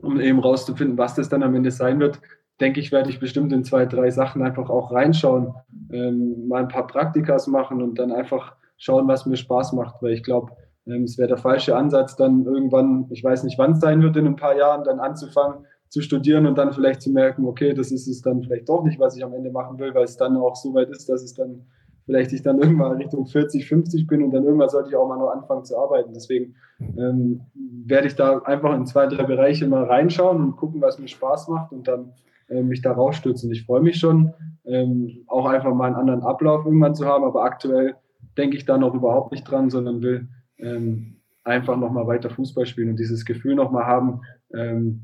[0.01, 2.21] um eben rauszufinden, was das dann am Ende sein wird,
[2.59, 5.53] denke ich, werde ich bestimmt in zwei, drei Sachen einfach auch reinschauen,
[5.91, 10.13] ähm, mal ein paar Praktikas machen und dann einfach schauen, was mir Spaß macht, weil
[10.13, 10.66] ich glaube, ähm,
[11.03, 14.27] es wäre der falsche Ansatz, dann irgendwann, ich weiß nicht, wann es sein wird, in
[14.27, 18.07] ein paar Jahren dann anzufangen zu studieren und dann vielleicht zu merken, okay, das ist
[18.07, 20.55] es dann vielleicht doch nicht, was ich am Ende machen will, weil es dann auch
[20.55, 21.65] so weit ist, dass es dann
[22.05, 25.17] vielleicht ich dann irgendwann Richtung 40, 50 bin und dann irgendwann sollte ich auch mal
[25.17, 26.13] noch anfangen zu arbeiten.
[26.13, 27.41] Deswegen ähm,
[27.85, 31.49] werde ich da einfach in zwei, drei Bereiche mal reinschauen und gucken, was mir Spaß
[31.49, 32.13] macht und dann
[32.47, 33.51] äh, mich da rausstürzen.
[33.51, 34.33] Ich freue mich schon,
[34.65, 37.95] ähm, auch einfach mal einen anderen Ablauf irgendwann zu haben, aber aktuell
[38.38, 40.29] denke ich da noch überhaupt nicht dran, sondern will
[40.59, 44.21] ähm, einfach nochmal weiter Fußball spielen und dieses Gefühl nochmal haben,
[44.53, 45.01] ähm,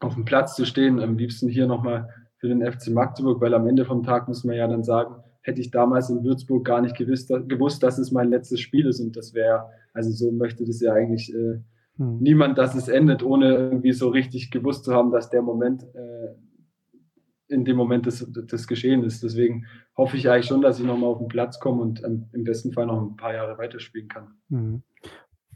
[0.00, 3.66] auf dem Platz zu stehen, am liebsten hier nochmal für den FC Magdeburg, weil am
[3.66, 6.96] Ende vom Tag muss man ja dann sagen, hätte ich damals in Würzburg gar nicht
[6.96, 10.80] gewusst, gewusst dass es mein letztes Spiel ist und das wäre, also so möchte das
[10.80, 11.60] ja eigentlich äh,
[11.96, 12.18] hm.
[12.20, 16.34] niemand, dass es endet, ohne irgendwie so richtig gewusst zu haben, dass der Moment äh,
[17.48, 19.22] in dem Moment das, das geschehen ist.
[19.22, 19.66] Deswegen
[19.96, 22.72] hoffe ich eigentlich schon, dass ich nochmal auf den Platz komme und ähm, im besten
[22.72, 24.34] Fall noch ein paar Jahre weiterspielen kann.
[24.48, 24.82] Mhm.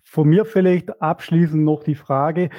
[0.04, 2.50] Von mir vielleicht abschließend noch die Frage,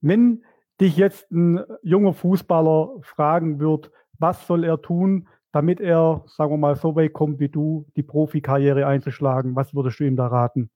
[0.00, 0.44] wenn
[0.80, 6.58] dich jetzt ein junger Fußballer fragen wird, was soll er tun, damit er, sagen wir
[6.58, 10.70] mal, so weit kommt wie du, die Profikarriere einzuschlagen, was würdest du ihm da raten?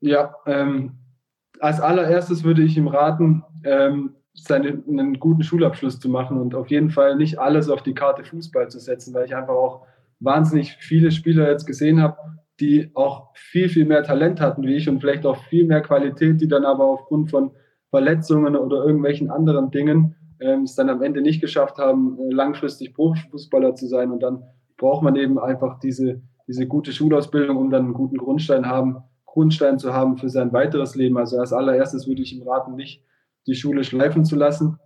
[0.00, 0.98] Ja, ähm,
[1.60, 6.68] als allererstes würde ich ihm raten, ähm, seine, einen guten Schulabschluss zu machen und auf
[6.68, 9.86] jeden Fall nicht alles auf die Karte Fußball zu setzen, weil ich einfach auch
[10.20, 12.16] wahnsinnig viele Spieler jetzt gesehen habe,
[12.60, 16.40] die auch viel, viel mehr Talent hatten wie ich und vielleicht auch viel mehr Qualität,
[16.40, 17.52] die dann aber aufgrund von
[17.90, 22.94] Verletzungen oder irgendwelchen anderen Dingen ähm, es dann am Ende nicht geschafft haben, äh, langfristig
[22.94, 24.10] Profifußballer zu sein.
[24.10, 24.42] Und dann
[24.76, 29.78] braucht man eben einfach diese, diese gute Schulausbildung, um dann einen guten Grundstein haben, Grundstein
[29.78, 31.16] zu haben für sein weiteres Leben.
[31.16, 33.02] Also als allererstes würde ich ihm raten, nicht
[33.48, 34.78] die Schule schleifen zu lassen.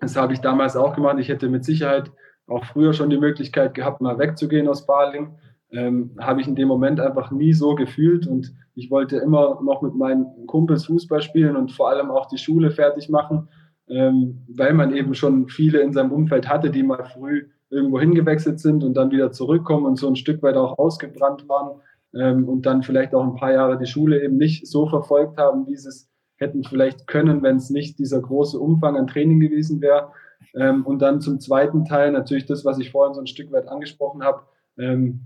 [0.00, 1.18] Das habe ich damals auch gemacht.
[1.18, 2.10] Ich hätte mit Sicherheit
[2.46, 5.36] auch früher schon die Möglichkeit gehabt, mal wegzugehen aus Baling.
[5.72, 9.82] Ähm, habe ich in dem Moment einfach nie so gefühlt und ich wollte immer noch
[9.82, 13.48] mit meinen Kumpels Fußball spielen und vor allem auch die Schule fertig machen,
[13.88, 18.58] ähm, weil man eben schon viele in seinem Umfeld hatte, die mal früh irgendwo hingewechselt
[18.58, 21.80] sind und dann wieder zurückkommen und so ein Stück weit auch ausgebrannt waren
[22.14, 25.68] ähm, und dann vielleicht auch ein paar Jahre die Schule eben nicht so verfolgt haben,
[25.68, 26.09] wie sie es
[26.40, 30.12] hätten vielleicht können, wenn es nicht dieser große Umfang an Training gewesen wäre.
[30.54, 33.68] Ähm, und dann zum zweiten Teil natürlich das, was ich vorhin so ein Stück weit
[33.68, 34.42] angesprochen habe.
[34.78, 35.20] Ähm,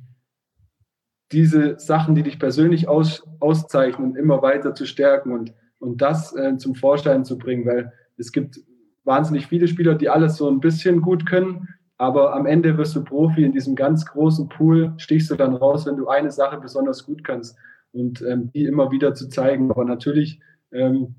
[1.32, 6.56] diese Sachen, die dich persönlich aus, auszeichnen, immer weiter zu stärken und, und das äh,
[6.58, 8.60] zum Vorschein zu bringen, weil es gibt
[9.04, 13.04] wahnsinnig viele Spieler, die alles so ein bisschen gut können, aber am Ende wirst du
[13.04, 17.06] Profi in diesem ganz großen Pool, stichst du dann raus, wenn du eine Sache besonders
[17.06, 17.56] gut kannst
[17.92, 19.70] und ähm, die immer wieder zu zeigen.
[19.70, 20.40] Aber natürlich
[20.74, 21.14] ähm,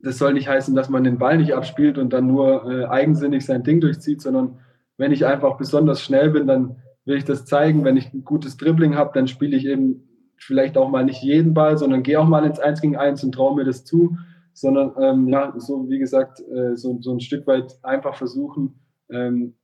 [0.00, 3.44] das soll nicht heißen, dass man den Ball nicht abspielt und dann nur äh, eigensinnig
[3.44, 4.58] sein Ding durchzieht, sondern
[4.96, 7.84] wenn ich einfach besonders schnell bin, dann will ich das zeigen.
[7.84, 11.54] Wenn ich ein gutes Dribbling habe, dann spiele ich eben vielleicht auch mal nicht jeden
[11.54, 14.16] Ball, sondern gehe auch mal ins Eins gegen Eins und traue mir das zu,
[14.52, 18.78] sondern ähm, ja, so wie gesagt, äh, so, so ein Stück weit einfach versuchen,
[19.10, 19.54] ähm,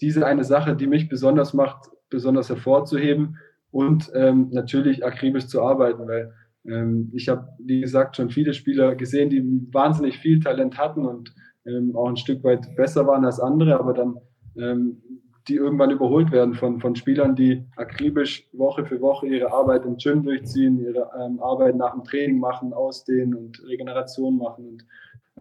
[0.00, 3.36] diese eine Sache, die mich besonders macht, besonders hervorzuheben
[3.70, 6.32] und ähm, natürlich akribisch zu arbeiten, weil
[6.62, 9.42] ich habe, wie gesagt, schon viele Spieler gesehen, die
[9.72, 11.34] wahnsinnig viel Talent hatten und
[11.66, 14.16] ähm, auch ein Stück weit besser waren als andere, aber dann
[14.58, 15.00] ähm,
[15.48, 19.96] die irgendwann überholt werden von, von Spielern, die akribisch Woche für Woche ihre Arbeit im
[19.96, 24.68] Gym durchziehen, ihre ähm, Arbeit nach dem Training machen, ausdehnen und Regeneration machen.
[24.68, 24.86] Und,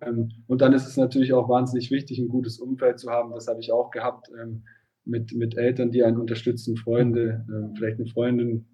[0.02, 3.34] ähm, und dann ist es natürlich auch wahnsinnig wichtig, ein gutes Umfeld zu haben.
[3.34, 4.64] Das habe ich auch gehabt ähm,
[5.06, 7.46] mit, mit Eltern, die einen unterstützen, Freunde,
[7.76, 8.68] vielleicht eine Freundin,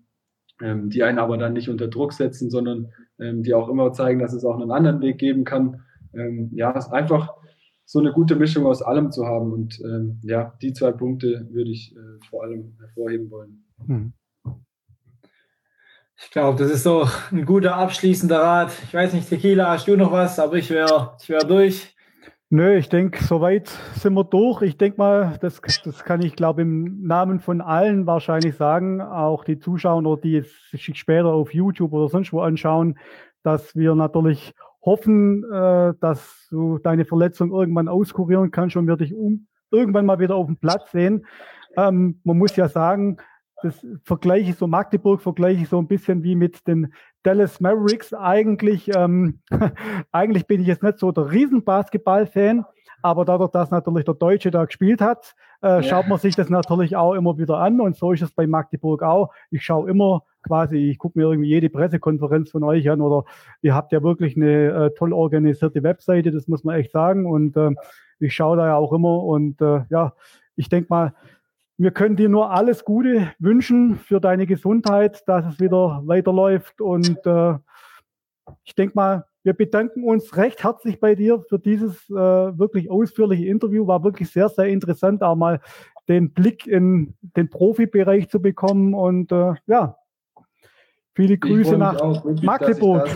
[0.62, 4.20] ähm, die einen aber dann nicht unter Druck setzen, sondern ähm, die auch immer zeigen,
[4.20, 5.82] dass es auch einen anderen Weg geben kann.
[6.14, 7.34] Ähm, ja, es ist einfach
[7.86, 9.54] so eine gute Mischung aus allem zu haben.
[9.54, 13.66] Und ähm, ja, die zwei Punkte würde ich äh, vor allem hervorheben wollen.
[13.86, 14.14] Hm.
[16.18, 18.72] Ich glaube, das ist so ein guter abschließender Rat.
[18.86, 20.40] Ich weiß nicht, Tequila, hast du noch was?
[20.40, 21.95] Aber ich wäre ich wär durch.
[22.52, 24.62] Nö, ich denke, soweit sind wir durch.
[24.62, 29.44] Ich denke mal, das, das kann ich, glaube im Namen von allen wahrscheinlich sagen, auch
[29.44, 33.00] die Zuschauer die sich später auf YouTube oder sonst wo anschauen,
[33.42, 39.16] dass wir natürlich hoffen, äh, dass du deine Verletzung irgendwann auskurieren kannst und wir dich
[39.16, 41.26] um, irgendwann mal wieder auf dem Platz sehen.
[41.76, 43.18] Ähm, man muss ja sagen,
[43.64, 46.94] das vergleiche ich so, Magdeburg vergleiche ich so ein bisschen wie mit den
[47.26, 48.14] Dallas Mavericks.
[48.14, 49.40] Eigentlich, ähm,
[50.12, 52.66] eigentlich bin ich jetzt nicht so der Riesenbasketball-Fan,
[53.02, 55.84] aber dadurch, dass natürlich der Deutsche da gespielt hat, äh, ja.
[55.84, 59.04] schaut man sich das natürlich auch immer wieder an und so ist es bei Magdeburg
[59.04, 59.34] auch.
[59.50, 63.26] Ich schaue immer quasi, ich gucke mir irgendwie jede Pressekonferenz von euch an oder
[63.62, 67.58] ihr habt ja wirklich eine äh, toll organisierte Webseite, das muss man echt sagen und
[67.58, 67.72] äh,
[68.20, 70.14] ich schaue da ja auch immer und äh, ja,
[70.56, 71.14] ich denke mal,
[71.78, 76.80] wir können dir nur alles Gute wünschen für deine Gesundheit, dass es wieder weiterläuft.
[76.80, 77.56] Und äh,
[78.64, 83.46] ich denke mal, wir bedanken uns recht herzlich bei dir für dieses äh, wirklich ausführliche
[83.46, 83.86] Interview.
[83.88, 85.60] War wirklich sehr, sehr interessant, auch mal
[86.08, 88.94] den Blick in den Profibereich zu bekommen.
[88.94, 89.98] Und äh, ja,
[91.14, 93.10] viele Grüße nach wirklich, Magdeburg.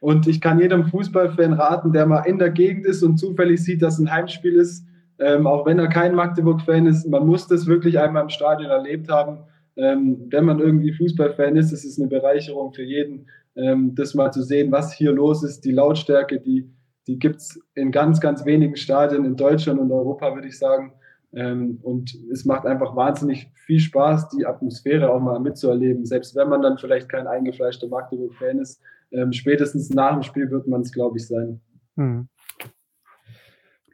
[0.00, 3.82] Und ich kann jedem Fußballfan raten, der mal in der Gegend ist und zufällig sieht,
[3.82, 4.86] dass ein Heimspiel ist,
[5.18, 9.08] ähm, auch wenn er kein Magdeburg-Fan ist, man muss das wirklich einmal im Stadion erlebt
[9.08, 9.38] haben.
[9.76, 14.30] Ähm, wenn man irgendwie Fußballfan ist, ist es eine Bereicherung für jeden, ähm, das mal
[14.30, 15.64] zu sehen, was hier los ist.
[15.64, 16.70] Die Lautstärke, die,
[17.06, 20.92] die gibt es in ganz, ganz wenigen Stadien in Deutschland und Europa, würde ich sagen.
[21.34, 26.06] Ähm, und es macht einfach wahnsinnig viel Spaß, die Atmosphäre auch mal mitzuerleben.
[26.06, 28.80] Selbst wenn man dann vielleicht kein eingefleischter Magdeburg-Fan ist,
[29.12, 31.60] ähm, spätestens nach dem Spiel wird man es, glaube ich, sein.
[31.96, 32.28] Hm.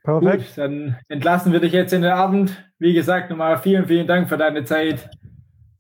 [0.05, 0.47] Perfekt.
[0.47, 2.65] Gut, dann entlassen wir dich jetzt in den Abend.
[2.79, 5.09] Wie gesagt, nochmal vielen, vielen Dank für deine Zeit.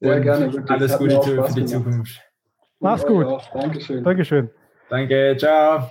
[0.00, 0.52] Sehr Und gerne.
[0.52, 0.70] Wirklich.
[0.70, 2.20] Alles Gute für die Zukunft.
[2.78, 3.26] Mach's gut.
[3.54, 4.02] Dankeschön.
[4.02, 4.50] Dankeschön.
[4.88, 5.36] Danke.
[5.38, 5.88] Ciao.